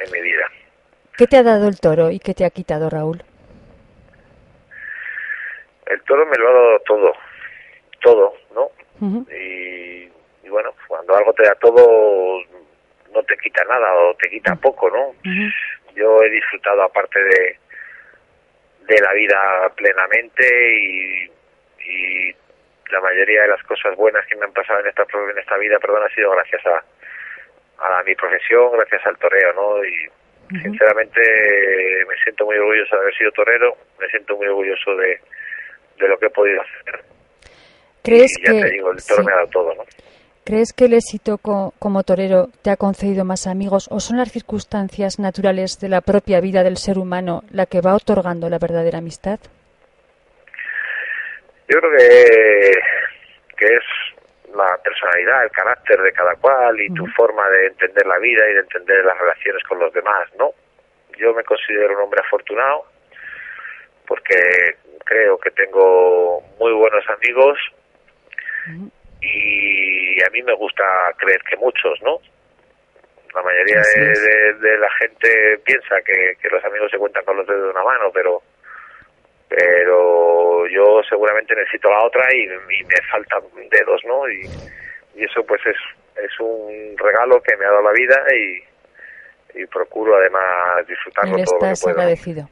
En 0.00 0.12
mi 0.12 0.20
vida. 0.20 0.46
¿Qué 1.18 1.26
te 1.26 1.36
ha 1.36 1.42
dado 1.42 1.66
el 1.66 1.80
toro 1.80 2.10
y 2.12 2.20
qué 2.20 2.32
te 2.32 2.44
ha 2.44 2.50
quitado, 2.50 2.88
Raúl? 2.88 3.20
El 5.86 6.00
toro 6.02 6.24
me 6.24 6.36
lo 6.38 6.48
ha 6.48 6.52
dado 6.52 6.78
todo, 6.86 7.12
todo, 8.00 8.34
¿no? 8.54 8.70
y, 9.34 10.08
bueno, 10.48 10.72
cuando 10.86 11.16
algo 11.16 11.32
te 11.32 11.42
da 11.42 11.56
todo, 11.56 12.40
no 13.12 13.22
te 13.24 13.36
quita 13.36 13.64
nada 13.64 13.92
o 13.94 14.14
te 14.14 14.30
quita 14.30 14.54
poco, 14.54 14.88
¿no? 14.90 15.12
Yo 15.96 16.22
he 16.22 16.30
disfrutado 16.30 16.84
aparte 16.84 17.20
de, 17.20 17.58
de 18.86 19.00
la 19.00 19.12
vida 19.12 19.72
plenamente 19.74 20.46
y, 20.78 21.24
y 21.84 22.36
la 22.92 23.00
mayoría 23.00 23.42
de 23.42 23.48
las 23.48 23.62
cosas 23.64 23.96
buenas 23.96 24.24
que 24.26 24.36
me 24.36 24.44
han 24.44 24.52
pasado 24.52 24.78
en 24.80 24.86
esta 24.86 25.02
en 25.02 25.38
esta 25.38 25.56
vida, 25.56 25.80
perdón, 25.80 26.04
ha 26.04 26.14
sido 26.14 26.30
gracias 26.30 26.62
a, 26.64 27.98
a 27.98 28.02
mi 28.04 28.14
profesión, 28.14 28.70
gracias 28.72 29.04
al 29.04 29.18
toreo, 29.18 29.52
¿no? 29.54 29.84
Y 29.84 30.08
sinceramente 30.48 31.20
me 32.08 32.14
siento 32.22 32.44
muy 32.46 32.56
orgulloso 32.56 32.96
de 32.96 33.02
haber 33.02 33.14
sido 33.14 33.32
torero, 33.32 33.76
me 34.00 34.06
siento 34.08 34.36
muy 34.36 34.46
orgulloso 34.46 34.96
de, 34.96 35.20
de 35.98 36.08
lo 36.08 36.18
que 36.18 36.26
he 36.26 36.30
podido 36.30 36.60
hacer 36.62 37.04
¿Crees 38.02 38.32
que, 38.42 38.50
el 38.50 38.80
toro 39.06 39.24
me 39.24 39.32
ha 39.32 39.36
dado 39.36 39.48
todo, 39.48 39.74
¿no? 39.74 39.84
¿Crees 40.44 40.72
que 40.72 40.86
el 40.86 40.94
éxito 40.94 41.36
como 41.36 42.02
torero 42.04 42.48
te 42.62 42.70
ha 42.70 42.76
concedido 42.76 43.26
más 43.26 43.46
amigos 43.46 43.86
o 43.90 44.00
son 44.00 44.16
las 44.16 44.32
circunstancias 44.32 45.18
naturales 45.18 45.78
de 45.78 45.90
la 45.90 46.00
propia 46.00 46.40
vida 46.40 46.62
del 46.62 46.78
ser 46.78 46.96
humano 46.96 47.42
la 47.50 47.66
que 47.66 47.82
va 47.82 47.94
otorgando 47.94 48.48
la 48.48 48.58
verdadera 48.58 48.98
amistad? 48.98 49.40
Yo 51.68 51.78
creo 51.78 51.92
que 51.98 52.72
que 53.58 53.66
es 53.66 53.82
la 54.54 54.78
personalidad, 54.82 55.44
el 55.44 55.50
carácter 55.50 56.00
de 56.00 56.12
cada 56.12 56.34
cual 56.36 56.80
y 56.80 56.92
tu 56.94 57.06
forma 57.08 57.48
de 57.50 57.66
entender 57.66 58.06
la 58.06 58.18
vida 58.18 58.48
y 58.50 58.54
de 58.54 58.60
entender 58.60 59.04
las 59.04 59.18
relaciones 59.18 59.62
con 59.64 59.78
los 59.78 59.92
demás, 59.92 60.28
¿no? 60.38 60.50
Yo 61.18 61.34
me 61.34 61.44
considero 61.44 61.94
un 61.96 62.04
hombre 62.04 62.20
afortunado 62.24 62.84
porque 64.06 64.76
creo 65.04 65.38
que 65.38 65.50
tengo 65.50 66.40
muy 66.58 66.72
buenos 66.72 67.04
amigos 67.10 67.58
y 69.20 70.22
a 70.22 70.30
mí 70.30 70.42
me 70.42 70.54
gusta 70.54 70.84
creer 71.16 71.40
que 71.42 71.56
muchos, 71.56 72.00
¿no? 72.02 72.18
La 73.34 73.42
mayoría 73.42 73.82
de, 74.60 74.78
la 74.78 74.90
gente 74.98 75.58
piensa 75.64 75.96
que, 76.04 76.48
los 76.50 76.64
amigos 76.64 76.90
se 76.90 76.98
cuentan 76.98 77.24
con 77.24 77.36
los 77.36 77.46
dedos 77.46 77.64
de 77.64 77.70
una 77.70 77.84
mano, 77.84 78.10
pero 78.12 78.42
pero 79.48 80.66
yo 80.68 81.00
seguramente 81.08 81.54
necesito 81.54 81.90
la 81.90 82.04
otra 82.04 82.22
y, 82.34 82.46
me 82.46 83.02
faltan 83.10 83.42
dedos, 83.70 84.02
¿no? 84.04 84.28
Y, 84.28 84.42
eso 85.22 85.42
pues 85.44 85.60
es, 85.66 85.76
es 86.22 86.30
un 86.38 86.96
regalo 86.96 87.42
que 87.42 87.56
me 87.56 87.64
ha 87.64 87.70
dado 87.70 87.82
la 87.82 87.92
vida 87.92 88.16
y, 88.32 89.60
y 89.60 89.66
procuro 89.66 90.16
además 90.16 90.86
disfrutarlo 90.86 91.36
todo 91.44 91.54
lo 91.54 91.74
que 91.74 91.80
puedo. 91.82 91.98
agradecido. 91.98 92.48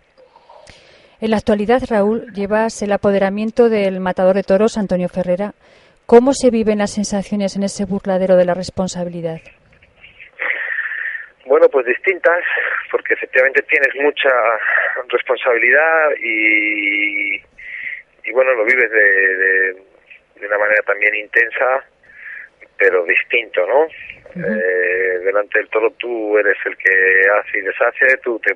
En 1.21 1.31
la 1.31 1.37
actualidad, 1.37 1.83
Raúl, 1.89 2.33
llevas 2.33 2.83
el 2.83 2.93
apoderamiento 2.93 3.69
del 3.69 4.01
matador 4.01 4.35
de 4.35 4.43
toros, 4.43 4.77
Antonio 4.77 5.09
Ferrera. 5.09 5.55
¿Cómo 6.07 6.35
se 6.35 6.51
viven 6.51 6.79
las 6.79 6.93
sensaciones 6.93 7.57
en 7.57 7.63
ese 7.63 7.85
burladero 7.85 8.37
de 8.37 8.45
la 8.45 8.55
responsabilidad? 8.55 9.41
Bueno, 11.47 11.69
pues 11.69 11.87
distintas, 11.87 12.45
porque 12.91 13.15
efectivamente 13.15 13.63
tienes 13.63 13.95
mucha 13.95 14.31
responsabilidad 15.09 16.11
y, 16.19 17.37
y 18.25 18.33
bueno, 18.33 18.53
lo 18.55 18.65
vives 18.65 18.91
de, 18.91 19.75
de, 20.35 20.47
una 20.47 20.59
manera 20.59 20.83
también 20.83 21.15
intensa, 21.15 21.85
pero 22.77 23.05
distinto, 23.05 23.65
¿no? 23.65 23.87
eh, 24.35 25.19
delante 25.25 25.59
del 25.61 25.69
toro 25.69 25.91
tú 25.93 26.37
eres 26.37 26.57
el 26.65 26.77
que 26.77 27.23
hace 27.39 27.59
y 27.59 27.63
deshace, 27.63 28.17
tú 28.25 28.41
te 28.41 28.55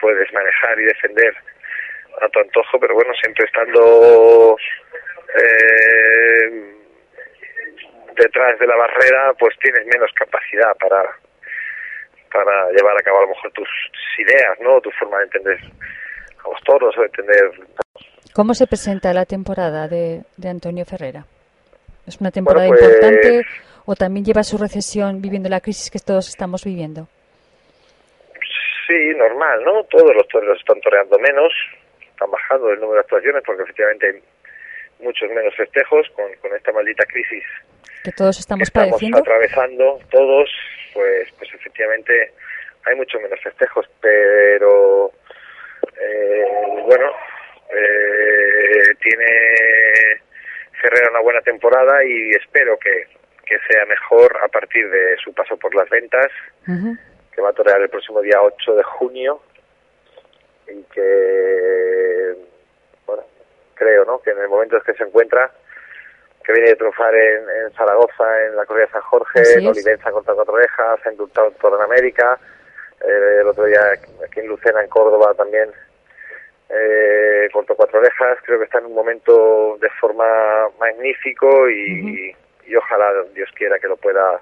puedes 0.00 0.32
manejar 0.32 0.80
y 0.80 0.84
defender 0.84 1.34
a 2.22 2.28
tu 2.28 2.40
antojo, 2.40 2.80
pero 2.80 2.94
bueno, 2.94 3.12
siempre 3.20 3.44
estando 3.44 4.56
eh, 5.36 6.74
detrás 8.16 8.58
de 8.58 8.66
la 8.66 8.76
barrera, 8.76 9.34
pues 9.38 9.54
tienes 9.58 9.86
menos 9.86 10.10
capacidad 10.14 10.74
para 10.78 11.04
para 12.32 12.70
llevar 12.70 12.96
a 12.98 13.02
cabo 13.02 13.18
a 13.18 13.22
lo 13.22 13.28
mejor 13.28 13.52
tus 13.52 13.68
ideas, 14.18 14.58
¿no? 14.60 14.80
Tu 14.80 14.90
forma 14.92 15.18
de 15.18 15.24
entender 15.24 15.58
a 16.44 16.48
los 16.48 16.60
toros 16.64 16.96
o 16.96 17.00
de 17.00 17.06
entender... 17.06 17.50
¿Cómo 18.34 18.54
se 18.54 18.66
presenta 18.66 19.12
la 19.12 19.24
temporada 19.24 19.88
de, 19.88 20.22
de 20.36 20.48
Antonio 20.48 20.84
Ferrera? 20.84 21.24
¿Es 22.06 22.20
una 22.20 22.30
temporada 22.30 22.68
pues 22.68 22.80
importante 22.80 23.42
o 23.86 23.94
también 23.94 24.24
lleva 24.24 24.42
su 24.42 24.56
recesión 24.56 25.20
viviendo 25.20 25.48
la 25.48 25.60
crisis 25.60 25.90
que 25.90 25.98
todos 25.98 26.28
estamos 26.28 26.64
viviendo? 26.64 27.08
Sí, 28.86 29.14
normal, 29.16 29.62
¿no? 29.64 29.84
Todos 29.84 30.14
los 30.14 30.26
toreros 30.28 30.58
están 30.58 30.80
toreando 30.80 31.18
menos, 31.18 31.52
están 32.08 32.30
bajando 32.30 32.70
el 32.70 32.80
número 32.80 32.94
de 32.94 33.00
actuaciones 33.00 33.42
porque 33.44 33.62
efectivamente 33.62 34.06
hay 34.06 35.04
muchos 35.04 35.28
menos 35.30 35.54
festejos 35.56 36.08
con, 36.14 36.26
con 36.40 36.54
esta 36.56 36.72
maldita 36.72 37.04
crisis 37.06 37.44
que 38.02 38.12
todos 38.12 38.38
estamos, 38.38 38.68
estamos 38.68 39.00
atravesando 39.14 40.00
todos 40.10 40.48
pues 40.94 41.28
pues 41.38 41.52
efectivamente 41.54 42.32
hay 42.86 42.96
mucho 42.96 43.18
menos 43.20 43.38
festejos 43.42 43.86
pero 44.00 45.12
eh, 46.00 46.44
bueno 46.86 47.06
eh, 47.70 48.94
tiene 49.00 49.26
Ferrera 50.80 51.10
una 51.10 51.20
buena 51.20 51.40
temporada 51.42 52.02
y 52.04 52.30
espero 52.30 52.78
que, 52.78 53.06
que 53.44 53.58
sea 53.68 53.84
mejor 53.86 54.36
a 54.42 54.48
partir 54.48 54.88
de 54.90 55.16
su 55.22 55.32
paso 55.34 55.56
por 55.58 55.74
las 55.74 55.88
ventas 55.90 56.28
que 56.66 57.42
va 57.42 57.50
a 57.50 57.52
torear 57.52 57.80
el 57.82 57.90
próximo 57.90 58.20
día 58.22 58.40
8 58.40 58.76
de 58.76 58.82
junio 58.82 59.42
y 60.68 60.82
que 60.94 62.34
bueno 63.06 63.24
creo 63.74 64.04
no 64.06 64.20
que 64.22 64.30
en 64.30 64.38
el 64.38 64.48
momento 64.48 64.76
en 64.76 64.82
que 64.82 64.94
se 64.94 65.04
encuentra 65.04 65.50
que 66.44 66.52
viene 66.52 66.70
de 66.70 66.76
triunfar 66.76 67.14
en, 67.14 67.70
Zaragoza, 67.76 68.46
en 68.46 68.56
la 68.56 68.64
corrida 68.66 68.86
de 68.86 68.92
San 68.92 69.02
Jorge, 69.02 69.42
en 69.56 69.66
Olivenza 69.66 70.10
contra 70.10 70.34
Cuatro 70.34 70.54
Orejas, 70.54 71.00
en 71.06 71.16
todo 71.16 71.76
en 71.76 71.82
América, 71.82 72.38
eh, 73.00 73.38
el 73.40 73.46
otro 73.46 73.64
día 73.64 73.80
aquí 74.24 74.40
en 74.40 74.48
Lucena, 74.48 74.82
en 74.82 74.88
Córdoba 74.88 75.34
también, 75.34 75.70
eh, 76.68 77.48
contra 77.52 77.74
Cuatro 77.74 78.00
Orejas, 78.00 78.38
creo 78.44 78.58
que 78.58 78.64
está 78.64 78.78
en 78.78 78.86
un 78.86 78.94
momento 78.94 79.76
de 79.80 79.90
forma 80.00 80.24
magnífico 80.78 81.68
y, 81.68 82.34
y 82.66 82.76
ojalá 82.76 83.12
Dios 83.34 83.50
quiera 83.54 83.78
que 83.78 83.88
lo 83.88 83.96
pueda 83.96 84.40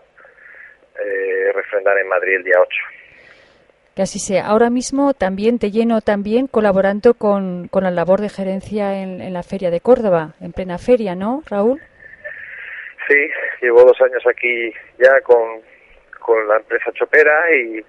eh, 0.99 1.53
refrendar 1.55 1.97
en 1.99 2.09
Madrid 2.09 2.37
el 2.37 2.45
día 2.45 2.61
8. 2.61 2.77
Que 3.99 4.03
así 4.03 4.21
sea. 4.21 4.47
Ahora 4.47 4.71
mismo 4.71 5.13
también 5.13 5.59
te 5.59 5.73
lleno 5.73 6.01
también 6.03 6.47
colaborando 6.47 7.15
con, 7.15 7.67
con 7.67 7.83
la 7.83 7.91
labor 7.91 8.21
de 8.21 8.29
gerencia 8.29 9.03
en, 9.03 9.21
en, 9.21 9.33
la 9.33 9.43
Feria 9.43 9.73
de 9.73 9.81
Córdoba, 9.81 10.35
en 10.41 10.53
plena 10.53 10.79
feria, 10.79 11.17
¿no, 11.17 11.43
Raúl? 11.51 11.81
Sí, 13.09 13.17
llevo 13.61 13.83
dos 13.83 14.01
años 14.01 14.23
aquí 14.25 14.73
ya 15.01 15.21
con, 15.23 15.63
con 16.21 16.47
la 16.47 16.59
empresa 16.59 16.93
Chopera 16.93 17.33
y, 17.57 17.85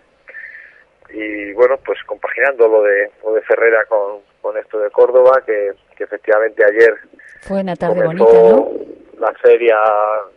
y 1.13 1.53
bueno, 1.53 1.77
pues 1.85 1.99
compaginando 2.07 2.67
lo 2.67 2.81
de, 2.81 3.11
lo 3.23 3.35
de 3.35 3.43
Ferrera 3.43 3.85
con, 3.85 4.21
con 4.41 4.57
esto 4.57 4.79
de 4.79 4.89
Córdoba, 4.89 5.43
que, 5.45 5.73
que 5.95 6.05
efectivamente 6.05 6.65
ayer 6.65 6.95
fue 7.41 7.61
una 7.61 7.75
tarde 7.75 8.03
bonita, 8.03 8.33
¿no? 8.33 8.71
la 9.19 9.31
feria 9.33 9.77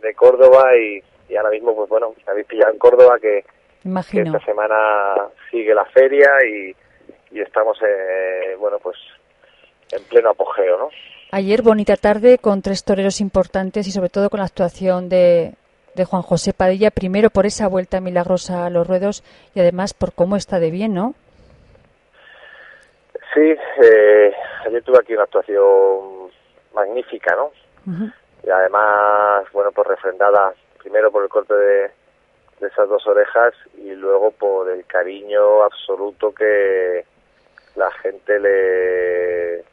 de 0.03 0.13
Córdoba 0.13 0.77
y, 0.77 1.03
y 1.29 1.35
ahora 1.35 1.49
mismo, 1.49 1.75
pues 1.75 1.89
bueno, 1.89 2.13
habéis 2.27 2.45
pillado 2.45 2.73
en 2.73 2.77
Córdoba 2.77 3.17
que 3.19 3.43
esta 3.83 4.39
semana 4.45 5.15
sigue 5.51 5.73
la 5.73 5.85
feria 5.85 6.29
y, 6.45 6.75
y 7.31 7.41
estamos, 7.41 7.77
eh, 7.81 8.55
bueno, 8.59 8.79
pues 8.79 8.97
en 9.91 10.03
pleno 10.05 10.29
apogeo, 10.29 10.77
¿no? 10.77 10.89
Ayer 11.31 11.61
bonita 11.61 11.95
tarde 11.97 12.37
con 12.37 12.61
tres 12.61 12.83
toreros 12.83 13.19
importantes 13.19 13.87
y 13.87 13.91
sobre 13.91 14.09
todo 14.09 14.29
con 14.29 14.39
la 14.39 14.45
actuación 14.45 15.09
de, 15.09 15.55
de 15.95 16.05
Juan 16.05 16.21
José 16.21 16.53
Padilla, 16.53 16.91
primero 16.91 17.29
por 17.29 17.45
esa 17.45 17.67
vuelta 17.67 17.99
milagrosa 17.99 18.65
a 18.65 18.69
los 18.69 18.87
ruedos 18.87 19.23
y 19.55 19.59
además 19.59 19.93
por 19.93 20.13
cómo 20.13 20.35
está 20.35 20.59
de 20.59 20.71
bien, 20.71 20.93
¿no? 20.93 21.15
Sí, 23.33 23.55
eh, 23.83 24.33
ayer 24.67 24.83
tuve 24.83 24.99
aquí 24.99 25.13
una 25.13 25.23
actuación 25.23 26.29
magnífica, 26.73 27.35
¿no? 27.35 27.51
Y 28.45 28.49
además, 28.49 29.45
bueno, 29.51 29.71
pues 29.71 29.87
refrendada 29.87 30.53
primero 30.77 31.11
por 31.11 31.23
el 31.23 31.29
corte 31.29 31.53
de, 31.53 31.91
de 32.59 32.67
esas 32.67 32.87
dos 32.89 33.05
orejas 33.07 33.53
y 33.77 33.91
luego 33.91 34.31
por 34.31 34.69
el 34.69 34.85
cariño 34.85 35.63
absoluto 35.63 36.33
que 36.33 37.05
la 37.75 37.91
gente 37.91 38.39
le 38.39 39.63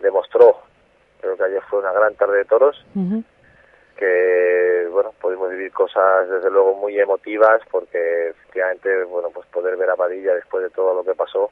demostró. 0.00 0.58
Creo 1.20 1.36
que 1.36 1.44
ayer 1.44 1.62
fue 1.68 1.78
una 1.80 1.92
gran 1.92 2.14
tarde 2.14 2.38
de 2.38 2.44
toros, 2.44 2.84
que 3.96 4.86
bueno, 4.90 5.12
pudimos 5.20 5.50
vivir 5.50 5.72
cosas 5.72 6.28
desde 6.28 6.50
luego 6.50 6.74
muy 6.74 6.98
emotivas 6.98 7.62
porque 7.70 8.28
efectivamente, 8.28 9.04
bueno, 9.04 9.30
pues 9.30 9.46
poder 9.48 9.76
ver 9.76 9.90
a 9.90 9.96
Padilla 9.96 10.34
después 10.34 10.64
de 10.64 10.70
todo 10.70 10.94
lo 10.94 11.04
que 11.04 11.14
pasó, 11.14 11.50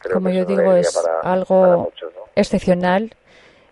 creo 0.00 0.14
como 0.14 0.30
yo 0.30 0.44
digo, 0.44 0.72
es 0.74 0.96
algo 1.22 1.90
excepcional, 2.34 3.14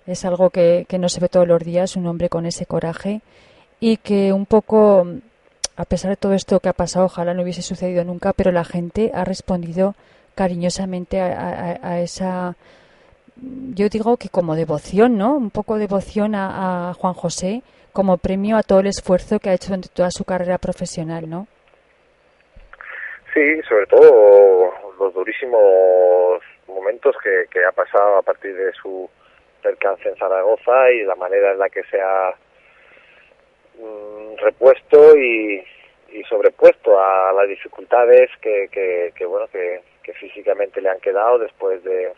es 0.06 0.24
algo 0.24 0.50
que, 0.50 0.86
que 0.88 0.98
no 0.98 1.08
se 1.08 1.20
ve 1.20 1.28
todos 1.28 1.46
los 1.46 1.62
días, 1.62 1.96
un 1.96 2.06
hombre 2.06 2.28
con 2.28 2.46
ese 2.46 2.64
coraje 2.64 3.20
y 3.80 3.98
que 3.98 4.32
un 4.32 4.46
poco 4.46 5.06
a 5.76 5.84
pesar 5.84 6.10
de 6.10 6.16
todo 6.16 6.32
esto 6.32 6.60
que 6.60 6.68
ha 6.68 6.72
pasado, 6.72 7.06
ojalá 7.06 7.34
no 7.34 7.42
hubiese 7.42 7.62
sucedido 7.62 8.04
nunca, 8.04 8.32
pero 8.32 8.50
la 8.50 8.64
gente 8.64 9.10
ha 9.14 9.24
respondido 9.24 9.94
cariñosamente 10.34 11.20
a, 11.20 12.00
esa, 12.00 12.54
yo 13.36 13.88
digo 13.88 14.16
que 14.16 14.28
como 14.28 14.54
devoción, 14.54 15.16
¿no? 15.16 15.34
Un 15.34 15.50
poco 15.50 15.78
devoción 15.78 16.34
a, 16.34 16.92
Juan 16.98 17.14
José 17.14 17.62
como 17.92 18.18
premio 18.18 18.56
a 18.56 18.62
todo 18.62 18.80
el 18.80 18.86
esfuerzo 18.88 19.38
que 19.38 19.50
ha 19.50 19.54
hecho 19.54 19.68
durante 19.68 19.88
toda 19.88 20.10
su 20.10 20.24
carrera 20.24 20.58
profesional, 20.58 21.28
¿no? 21.28 21.46
Sí, 23.32 23.62
sobre 23.68 23.86
todo 23.86 24.72
los 24.98 25.14
durísimos 25.14 26.42
momentos 26.66 27.14
que, 27.22 27.46
que 27.50 27.64
ha 27.64 27.72
pasado 27.72 28.18
a 28.18 28.22
partir 28.22 28.54
de 28.54 28.72
su 28.72 29.08
percance 29.62 30.08
en 30.08 30.16
Zaragoza 30.16 30.90
y 30.90 31.04
la 31.04 31.16
manera 31.16 31.52
en 31.52 31.58
la 31.58 31.68
que 31.68 31.82
se 31.84 32.00
ha 32.00 32.34
Mm, 33.78 34.36
repuesto 34.38 35.16
y, 35.18 35.62
y, 36.10 36.22
sobrepuesto 36.24 36.98
a 36.98 37.32
las 37.34 37.46
dificultades 37.46 38.30
que, 38.40 38.68
que, 38.70 39.26
bueno 39.26 39.46
que, 39.48 39.82
físicamente 40.14 40.80
le 40.80 40.88
han 40.88 41.00
quedado 41.00 41.38
después 41.38 41.82
de, 41.84 42.10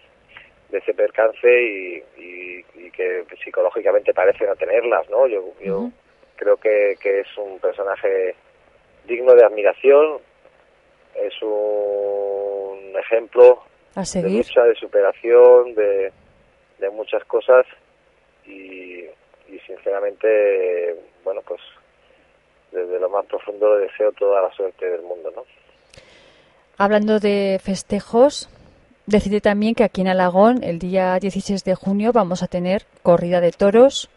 de 0.68 0.78
ese 0.78 0.94
percance 0.94 1.48
y, 1.50 2.04
y, 2.16 2.90
que 2.92 3.24
psicológicamente 3.42 4.12
parece 4.12 4.46
no 4.46 4.54
tenerlas 4.56 5.08
no 5.08 5.26
yo, 5.26 5.52
yo 5.60 5.90
creo 6.36 6.56
que, 6.56 6.96
que 7.00 7.20
es 7.20 7.38
un 7.38 7.58
personaje 7.58 8.34
digno 9.06 9.34
de 9.34 9.44
admiración 9.44 10.18
es 11.14 11.34
un 11.42 12.94
ejemplo 12.98 13.62
de 13.94 14.30
lucha 14.30 14.64
de 14.64 14.74
superación 14.74 15.74
de, 15.74 16.12
de 16.78 16.90
muchas 16.90 17.24
cosas 17.24 17.66
y, 18.46 19.04
y 19.48 19.58
sinceramente, 19.66 20.94
bueno, 21.24 21.40
pues 21.46 21.60
desde 22.72 22.98
lo 22.98 23.08
más 23.08 23.24
profundo 23.26 23.76
le 23.76 23.86
deseo 23.86 24.12
toda 24.12 24.42
la 24.42 24.52
suerte 24.52 24.88
del 24.88 25.02
mundo, 25.02 25.32
¿no? 25.34 25.44
Hablando 26.76 27.18
de 27.18 27.60
festejos, 27.62 28.48
decirte 29.06 29.40
también 29.40 29.74
que 29.74 29.84
aquí 29.84 30.00
en 30.02 30.08
Alagón, 30.08 30.62
el 30.62 30.78
día 30.78 31.18
16 31.18 31.64
de 31.64 31.74
junio, 31.74 32.12
vamos 32.12 32.42
a 32.42 32.46
tener 32.46 32.84
corrida 33.02 33.40
de 33.40 33.52
toros 33.52 34.10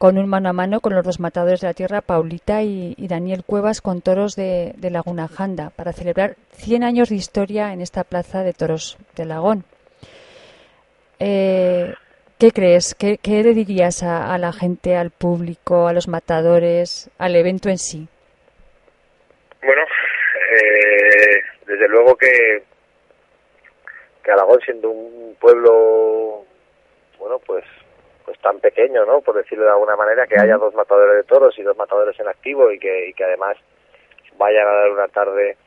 con 0.00 0.16
un 0.16 0.28
mano 0.28 0.48
a 0.48 0.54
mano 0.54 0.80
con 0.80 0.94
los 0.94 1.04
dos 1.04 1.20
matadores 1.20 1.60
de 1.60 1.66
la 1.66 1.74
tierra, 1.74 2.00
Paulita 2.00 2.62
y, 2.62 2.94
Daniel 3.06 3.44
Cuevas, 3.44 3.82
con 3.82 4.00
toros 4.00 4.34
de, 4.34 4.74
Laguna 4.80 5.28
Janda, 5.28 5.68
para 5.70 5.92
celebrar 5.92 6.36
100 6.52 6.84
años 6.84 7.10
de 7.10 7.16
historia 7.16 7.74
en 7.74 7.82
esta 7.82 8.04
plaza 8.04 8.42
de 8.42 8.54
toros 8.54 8.96
de 9.14 9.24
Alagón. 9.24 9.64
Eh, 11.18 11.92
¿Qué 12.40 12.52
crees? 12.52 12.94
¿Qué, 12.94 13.18
le 13.22 13.52
dirías 13.52 14.02
a, 14.02 14.38
la 14.38 14.50
gente, 14.50 14.96
al 14.96 15.10
público, 15.10 15.86
a 15.86 15.92
los 15.92 16.08
matadores, 16.08 17.10
al 17.18 17.36
evento 17.36 17.68
en 17.68 17.76
sí? 17.76 18.08
Bueno, 19.62 19.82
eh, 19.82 21.42
desde 21.66 21.86
luego 21.88 22.16
que, 22.16 22.62
que 24.24 24.32
Alagón 24.32 24.58
siendo 24.64 24.88
un 24.88 25.36
pueblo, 25.38 26.46
bueno, 27.18 27.38
pues 27.40 27.62
pues 28.24 28.38
tan 28.38 28.58
pequeño, 28.60 29.04
¿no? 29.04 29.20
Por 29.20 29.36
decirlo 29.36 29.64
de 29.64 29.72
alguna 29.72 29.96
manera, 29.96 30.26
que 30.26 30.40
haya 30.40 30.56
dos 30.56 30.72
matadores 30.74 31.16
de 31.16 31.24
toros 31.24 31.58
y 31.58 31.62
dos 31.62 31.76
matadores 31.76 32.18
en 32.20 32.28
activo 32.28 32.72
y 32.72 32.78
que, 32.78 33.08
y 33.08 33.12
que 33.12 33.24
además 33.24 33.58
vayan 34.38 34.66
a 34.66 34.72
dar 34.72 34.90
una 34.90 35.08
tarde 35.08 35.58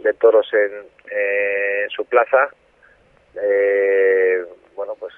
de 0.00 0.12
toros 0.12 0.46
en, 0.52 0.84
eh, 1.10 1.86
su 1.88 2.04
plaza, 2.04 2.50
eh, 3.34 4.44
bueno, 4.74 4.94
pues 5.00 5.14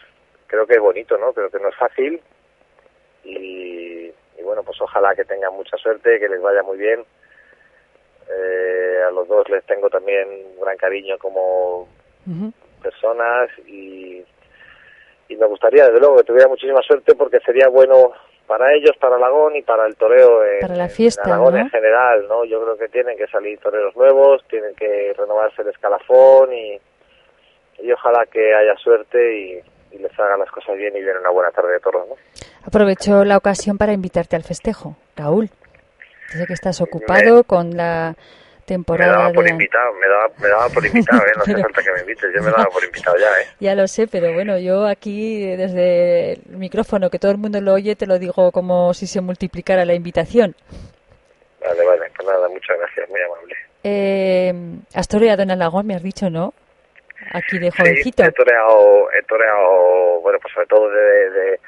creo 0.51 0.67
que 0.67 0.75
es 0.75 0.81
bonito, 0.81 1.17
¿no? 1.17 1.33
Creo 1.33 1.49
que 1.49 1.61
no 1.61 1.69
es 1.69 1.77
fácil 1.77 2.21
y, 3.23 4.11
bueno, 4.43 4.63
pues 4.65 4.81
ojalá 4.81 5.15
que 5.15 5.25
tengan 5.25 5.55
mucha 5.55 5.77
suerte, 5.77 6.19
que 6.19 6.29
les 6.29 6.43
vaya 6.43 6.63
muy 6.63 6.77
bien. 6.77 7.05
Eh, 8.29 9.03
a 9.07 9.11
los 9.13 9.29
dos 9.29 9.49
les 9.49 9.65
tengo 9.65 9.89
también 9.89 10.29
gran 10.61 10.77
cariño 10.77 11.17
como 11.19 11.89
personas 12.83 13.51
y, 13.67 14.25
y 15.29 15.37
me 15.37 15.47
gustaría, 15.47 15.87
desde 15.87 16.01
luego, 16.01 16.17
que 16.19 16.25
tuviera 16.25 16.49
muchísima 16.49 16.83
suerte 16.83 17.15
porque 17.15 17.39
sería 17.41 17.69
bueno 17.69 18.13
para 18.47 18.73
ellos, 18.75 18.97
para 18.99 19.17
Alagón 19.17 19.55
y 19.55 19.63
para 19.63 19.87
el 19.87 19.95
toreo 19.95 20.45
en, 20.45 20.61
para 20.61 20.75
la 20.75 20.89
fiesta, 20.89 21.23
Aragón 21.23 21.57
en 21.59 21.71
general, 21.71 22.27
¿no? 22.29 22.45
Yo 22.45 22.61
creo 22.63 22.77
que 22.77 22.89
tienen 22.89 23.17
que 23.17 23.29
salir 23.29 23.59
toreros 23.61 23.95
nuevos, 23.95 24.43
tienen 24.49 24.75
que 24.75 25.15
renovarse 25.17 25.63
el 25.63 25.69
escalafón 25.69 26.53
y, 26.53 26.81
y 27.79 27.93
ojalá 27.93 28.27
que 28.27 28.55
haya 28.55 28.77
suerte 28.77 29.63
y, 29.93 29.99
les 29.99 30.19
haga 30.19 30.37
las 30.37 30.51
cosas 30.51 30.77
bien 30.77 30.97
y 30.97 31.01
den 31.01 31.17
una 31.17 31.31
buena 31.31 31.51
tarde 31.51 31.73
de 31.73 31.81
toros. 31.81 32.09
¿no? 32.09 32.15
Aprovecho 32.65 33.25
la 33.25 33.37
ocasión 33.37 33.79
para 33.79 33.93
invitarte 33.93 34.37
al 34.37 34.43
festejo, 34.43 34.97
Raúl. 35.17 35.51
Sé 36.29 36.47
que 36.47 36.53
estás 36.53 36.81
ocupado 36.81 37.45
con 37.45 37.77
la 37.77 38.15
temporada. 38.65 39.11
Me 39.11 39.19
daba 39.19 39.33
por 39.33 39.45
de... 39.45 39.51
invitado, 39.51 39.93
me 39.95 40.09
daba, 40.09 40.29
me 40.39 40.49
daba 40.49 40.69
por 40.69 40.87
invitado, 40.87 41.23
¿eh? 41.23 41.33
no 41.37 41.43
hace 41.43 41.63
falta 41.63 41.83
que 41.83 41.93
me 41.93 42.01
invites, 42.01 42.31
yo 42.35 42.43
me 42.43 42.51
daba 42.51 42.67
por 42.67 42.85
invitado 42.85 43.17
ya. 43.19 43.27
¿eh? 43.27 43.47
Ya 43.59 43.75
lo 43.75 43.89
sé, 43.89 44.07
pero 44.07 44.33
bueno, 44.33 44.59
yo 44.59 44.87
aquí 44.87 45.57
desde 45.57 46.35
el 46.35 46.57
micrófono, 46.57 47.11
que 47.11 47.19
todo 47.19 47.33
el 47.33 47.39
mundo 47.39 47.61
lo 47.61 47.73
oye, 47.73 47.97
te 47.97 48.07
lo 48.07 48.19
digo 48.19 48.53
como 48.53 48.95
si 48.95 49.09
se 49.09 49.21
multiplicara 49.21 49.85
la 49.85 49.95
invitación. 49.95 50.55
Vale, 51.61 51.85
vale, 51.85 52.11
pues 52.17 52.29
nada, 52.29 52.49
muchas 52.49 52.79
gracias, 52.79 53.11
muy 53.11 53.21
amable. 53.21 53.55
Eh, 53.83 54.55
has 54.95 55.09
toreado 55.09 55.43
en 55.43 55.51
Alagón, 55.51 55.87
me 55.87 55.95
has 55.95 56.03
dicho, 56.03 56.31
¿no? 56.31 56.55
Aquí 57.31 57.59
de 57.59 57.71
jovencito. 57.71 58.23
Sí, 58.23 58.29
he 58.29 58.33
toreado, 58.33 59.11
he 59.13 59.23
toreado, 59.25 60.21
bueno, 60.21 60.39
pues 60.41 60.55
sobre 60.55 60.67
todo 60.67 60.91
de, 60.91 61.31
de, 61.31 61.61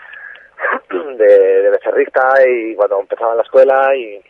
de, 1.16 1.62
de 1.62 1.70
becerrista 1.70 2.34
y 2.46 2.74
cuando 2.74 3.00
empezaba 3.00 3.32
en 3.32 3.38
la 3.38 3.42
escuela 3.44 3.96
y, 3.96 4.22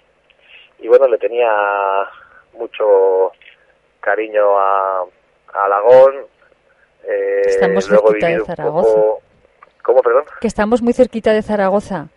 y 0.81 0.89
bueno, 0.89 1.07
le 1.09 1.19
tenía 1.19 1.51
mucho 2.55 3.33
cariño 4.01 4.59
a, 4.59 5.05
a 5.55 5.65
Alagón. 5.65 6.15
Eh, 7.05 7.43
estamos 7.47 7.89
luego 7.91 8.09
cerquita 8.09 8.29
de 8.29 8.45
Zaragoza. 8.45 9.01
¿Cómo, 9.83 10.03
perdón? 10.03 10.25
Que 10.41 10.47
estamos 10.47 10.83
muy 10.83 10.93
cerquita 10.93 11.33
de 11.33 11.43
Zaragoza. 11.43 12.09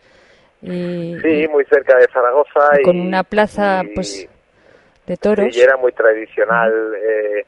Y, 0.62 1.16
sí, 1.22 1.48
muy 1.50 1.66
cerca 1.66 1.98
de 1.98 2.08
Zaragoza. 2.08 2.80
Y, 2.80 2.84
con 2.84 3.00
una 3.00 3.24
plaza, 3.24 3.82
pues, 3.94 4.28
de 5.06 5.18
toros. 5.18 5.56
y 5.56 5.62
era 5.62 5.78
muy 5.78 5.92
tradicional. 5.92 6.94
Eh, 6.96 7.46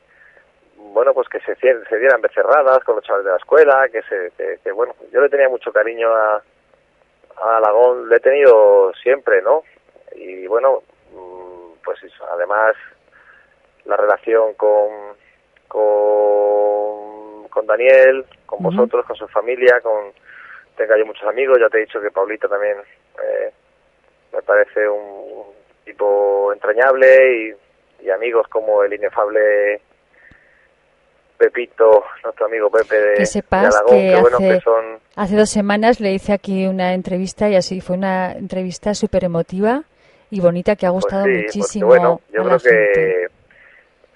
bueno, 0.94 1.14
pues 1.14 1.28
que 1.30 1.40
se, 1.42 1.56
se 1.56 1.98
dieran 1.98 2.22
becerradas 2.22 2.84
con 2.84 2.96
los 2.96 3.04
chavales 3.04 3.26
de 3.26 3.32
la 3.32 3.38
escuela, 3.38 3.88
que 3.92 4.02
se, 4.04 4.32
que, 4.64 4.72
bueno, 4.72 4.96
yo 5.12 5.22
le 5.22 5.30
tenía 5.30 5.50
mucho 5.50 5.72
cariño 5.72 6.14
a, 6.14 6.42
a 7.38 7.58
Alagón, 7.58 8.10
le 8.10 8.18
he 8.18 8.20
tenido 8.20 8.92
siempre, 9.02 9.42
¿no? 9.42 9.64
Y 10.16 10.48
bueno, 10.48 10.84
mm, 11.14 11.84
pues 11.84 12.00
además 12.32 12.76
la 13.86 13.98
relación 13.98 14.54
con, 14.56 15.16
con, 15.68 17.48
con 17.50 17.66
Daniel, 17.66 18.26
con 18.46 18.64
vosotros, 18.64 19.06
con 19.06 19.16
su 19.16 19.28
familia, 19.28 19.80
con 19.82 20.12
tengo 20.76 20.96
yo 20.96 21.06
muchos 21.06 21.28
amigos, 21.28 21.58
ya 21.60 21.70
te 21.70 21.78
he 21.78 21.82
dicho 21.82 22.00
que 22.00 22.12
Paulita 22.12 22.48
también 22.48 22.78
eh, 22.78 23.52
me 24.32 24.42
parece 24.44 24.88
un 24.88 25.46
tipo 25.84 26.54
entrañable 26.54 27.56
y, 28.00 28.06
y 28.06 28.10
amigos 28.12 28.48
como 28.48 28.84
el 28.84 28.94
inefable 28.94 29.82
Pepito, 31.38 32.04
nuestro 32.24 32.46
amigo 32.48 32.70
Pepe 32.70 32.96
de, 33.00 33.14
que 33.16 33.26
sepas 33.26 33.82
que, 33.88 34.14
hace, 34.14 34.62
hace 35.16 35.36
dos 35.36 35.50
semanas 35.50 36.00
le 36.00 36.12
hice 36.12 36.34
aquí 36.34 36.66
una 36.66 36.94
entrevista 36.94 37.48
y 37.50 37.56
así 37.56 37.80
fue 37.80 37.96
una 37.96 38.34
entrevista 38.34 38.94
súper 38.94 39.24
emotiva 39.24 39.84
y 40.30 40.42
bonita 40.42 40.76
que 40.76 40.86
ha 40.86 40.92
pues 40.92 41.04
gustado 41.04 41.28
muchísimo. 41.28 41.88
bueno, 41.88 42.22
yo 42.34 42.44
creo 42.44 42.60
que, 42.60 43.28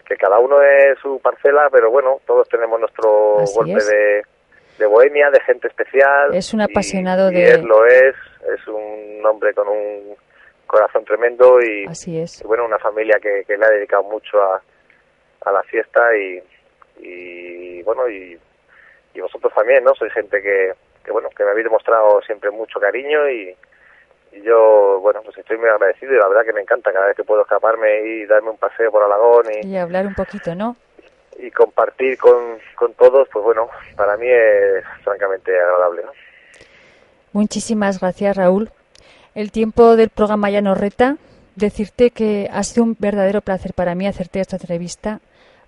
que 0.05 0.15
cada 0.15 0.39
uno 0.39 0.61
es 0.61 0.99
su 0.99 1.19
parcela, 1.19 1.69
pero 1.71 1.89
bueno, 1.91 2.19
todos 2.25 2.49
tenemos 2.49 2.79
nuestro 2.79 3.37
golpe 3.55 3.83
de, 3.83 4.23
de, 4.79 4.85
bohemia, 4.85 5.29
de 5.29 5.39
gente 5.41 5.67
especial. 5.67 6.33
Es 6.33 6.53
un 6.53 6.61
apasionado 6.61 7.31
y, 7.31 7.35
de. 7.35 7.39
Y 7.41 7.43
él 7.43 7.61
lo 7.61 7.85
es, 7.85 8.15
es 8.53 8.67
un 8.67 9.25
hombre 9.25 9.53
con 9.53 9.67
un 9.67 10.15
corazón 10.67 11.05
tremendo 11.05 11.61
y, 11.61 11.85
Así 11.85 12.19
es. 12.19 12.41
y 12.41 12.47
bueno, 12.47 12.65
una 12.65 12.79
familia 12.79 13.17
que, 13.21 13.43
que 13.45 13.57
le 13.57 13.65
ha 13.65 13.69
dedicado 13.69 14.03
mucho 14.03 14.41
a, 14.41 14.61
a 15.45 15.51
la 15.51 15.63
fiesta 15.63 16.15
y, 16.17 16.41
y 16.99 17.83
bueno, 17.83 18.07
y, 18.09 18.39
vosotros 19.19 19.53
también, 19.53 19.83
¿no? 19.83 19.93
Sois 19.93 20.11
gente 20.13 20.41
que, 20.41 20.73
que, 21.03 21.11
bueno, 21.11 21.29
que 21.35 21.43
me 21.43 21.51
habéis 21.51 21.65
demostrado 21.65 22.21
siempre 22.21 22.49
mucho 22.49 22.79
cariño 22.79 23.29
y, 23.29 23.55
yo, 24.43 24.99
bueno, 25.01 25.21
pues 25.23 25.37
estoy 25.37 25.57
muy 25.57 25.67
agradecido 25.67 26.13
y 26.13 26.17
la 26.17 26.29
verdad 26.29 26.45
que 26.45 26.53
me 26.53 26.61
encanta 26.61 26.93
cada 26.93 27.07
vez 27.07 27.17
que 27.17 27.23
puedo 27.25 27.41
escaparme 27.41 28.01
y 28.01 28.25
darme 28.25 28.51
un 28.51 28.57
paseo 28.57 28.89
por 28.89 29.03
Alagón 29.03 29.45
y, 29.61 29.67
y 29.67 29.77
hablar 29.77 30.07
un 30.07 30.15
poquito, 30.15 30.55
¿no? 30.55 30.77
Y 31.37 31.51
compartir 31.51 32.17
con, 32.17 32.57
con 32.75 32.93
todos, 32.93 33.27
pues 33.31 33.43
bueno, 33.43 33.69
para 33.97 34.15
mí 34.15 34.27
es 34.29 34.85
francamente 35.03 35.51
agradable, 35.59 36.03
¿no? 36.03 36.11
Muchísimas 37.33 37.99
gracias, 37.99 38.37
Raúl. 38.37 38.71
El 39.35 39.51
tiempo 39.51 39.95
del 39.95 40.09
programa 40.09 40.49
ya 40.49 40.61
nos 40.61 40.77
reta. 40.77 41.17
Decirte 41.55 42.11
que 42.11 42.49
ha 42.51 42.63
sido 42.63 42.83
un 42.83 42.95
verdadero 42.97 43.41
placer 43.41 43.73
para 43.73 43.95
mí 43.95 44.07
hacerte 44.07 44.39
esta 44.39 44.55
entrevista 44.55 45.19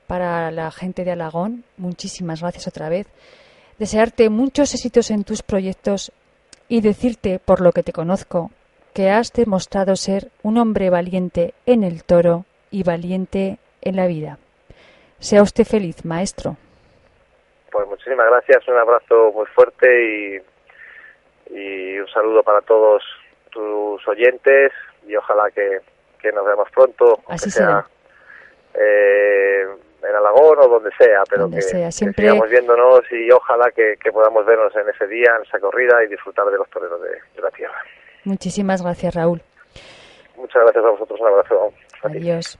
para 0.07 0.51
la 0.51 0.71
gente 0.71 1.03
de 1.03 1.11
Alagón. 1.11 1.63
Muchísimas 1.77 2.41
gracias 2.41 2.67
otra 2.67 2.89
vez. 2.89 3.07
Desearte 3.79 4.29
muchos 4.29 4.73
éxitos 4.73 5.11
en 5.11 5.23
tus 5.23 5.41
proyectos 5.43 6.11
y 6.67 6.81
decirte, 6.81 7.39
por 7.39 7.61
lo 7.61 7.71
que 7.71 7.83
te 7.83 7.93
conozco, 7.93 8.51
que 8.93 9.09
has 9.09 9.33
demostrado 9.33 9.95
ser 9.95 10.29
un 10.43 10.57
hombre 10.57 10.89
valiente 10.89 11.53
en 11.65 11.83
el 11.83 12.03
toro 12.03 12.45
y 12.71 12.83
valiente 12.83 13.57
en 13.81 13.95
la 13.95 14.07
vida. 14.07 14.37
Sea 15.19 15.41
usted 15.41 15.65
feliz, 15.65 16.05
maestro. 16.05 16.57
Pues 17.71 17.87
muchísimas 17.87 18.27
gracias, 18.29 18.67
un 18.67 18.77
abrazo 18.77 19.31
muy 19.33 19.45
fuerte 19.47 20.41
y, 21.49 21.55
y 21.55 21.99
un 21.99 22.07
saludo 22.09 22.43
para 22.43 22.61
todos 22.61 23.03
tus 23.49 24.07
oyentes 24.07 24.71
y 25.07 25.15
ojalá 25.15 25.49
que, 25.51 25.79
que 26.21 26.31
nos 26.31 26.45
veamos 26.45 26.69
pronto. 26.71 27.19
Así 27.27 27.49
sea. 27.49 27.85
Eh, 28.73 29.67
en 30.07 30.15
Alagón 30.15 30.57
o 30.59 30.67
donde 30.67 30.91
sea, 30.97 31.23
pero 31.29 31.49
que, 31.49 31.61
sigamos 31.61 32.49
viéndonos 32.49 33.01
y 33.11 33.31
ojalá 33.31 33.71
que, 33.71 33.95
podamos 34.11 34.45
vernos 34.45 34.75
en 34.75 34.89
ese 34.89 35.07
día, 35.07 35.31
en 35.37 35.43
esa 35.43 35.59
corrida 35.59 36.03
y 36.03 36.07
disfrutar 36.07 36.45
de 36.47 36.57
los 36.57 36.69
toreros 36.69 37.01
de, 37.01 37.41
la 37.41 37.49
tierra. 37.51 37.77
Muchísimas 38.25 38.81
gracias, 38.81 39.15
Raúl. 39.15 39.41
Muchas 40.37 40.61
gracias 40.63 40.85
a 40.85 40.89
vosotros, 40.89 41.19
un 41.19 41.27
abrazo. 41.27 41.73
Adiós. 42.03 42.59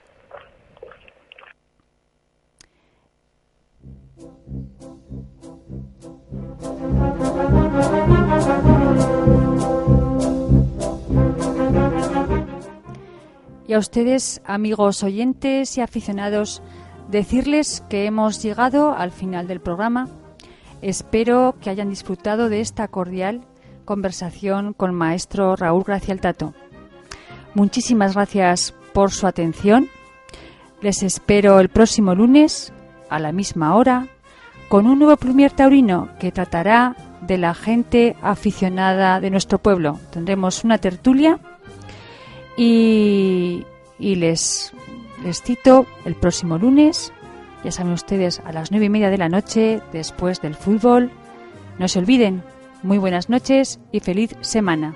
Y 13.66 13.74
a 13.76 13.80
ustedes, 13.80 14.42
amigos 14.46 15.04
oyentes 15.04 15.78
y 15.78 15.82
aficionados 15.82 16.62
Decirles 17.10 17.84
que 17.90 18.06
hemos 18.06 18.42
llegado 18.42 18.94
al 18.94 19.12
final 19.12 19.48
del 19.48 19.60
programa. 19.60 20.10
Espero 20.82 21.56
que 21.62 21.70
hayan 21.70 21.90
disfrutado 21.90 22.50
de 22.50 22.62
esta 22.62 22.88
cordial 22.88 23.42
conversación 23.86 24.74
con 24.74 24.94
maestro 24.94 25.56
Raúl 25.56 25.84
Gracial 25.84 26.22
Tato. 26.22 26.54
Muchísimas 27.54 28.16
gracias 28.16 28.74
por 28.94 29.12
su 29.12 29.28
atención. 29.28 29.90
Les 30.82 31.04
espero 31.04 31.60
el 31.60 31.70
próximo 31.70 32.16
lunes 32.16 32.74
a 33.10 33.20
la 33.20 33.32
misma 33.32 33.76
hora 33.76 34.08
con 34.70 34.88
un 34.88 35.00
nuevo 35.00 35.18
Plumier 35.18 35.52
Taurino 35.52 36.10
que 36.20 36.32
tratará 36.32 36.96
de 37.22 37.38
la 37.38 37.54
gente 37.54 38.16
aficionada 38.22 39.20
de 39.20 39.30
nuestro 39.30 39.60
pueblo. 39.60 40.00
Tendremos 40.12 40.64
una 40.64 40.78
tertulia 40.78 41.40
y, 42.58 43.66
les, 44.00 44.74
les 45.24 45.42
cito 45.42 45.86
el 46.06 46.16
próximo 46.16 46.58
lunes, 46.58 47.14
ya 47.64 47.72
saben 47.72 47.94
ustedes, 47.94 48.42
a 48.46 48.52
las 48.52 48.72
nueve 48.72 48.88
y 48.88 48.90
media 48.90 49.10
de 49.10 49.18
la 49.18 49.30
noche, 49.30 49.82
después 49.92 50.42
del 50.42 50.56
fútbol. 50.56 51.12
No 51.80 51.88
se 51.88 52.00
olviden, 52.00 52.44
muy 52.84 52.98
buenas 52.98 53.30
noches 53.30 53.80
y 53.92 54.02
feliz 54.02 54.36
semana. 54.42 54.96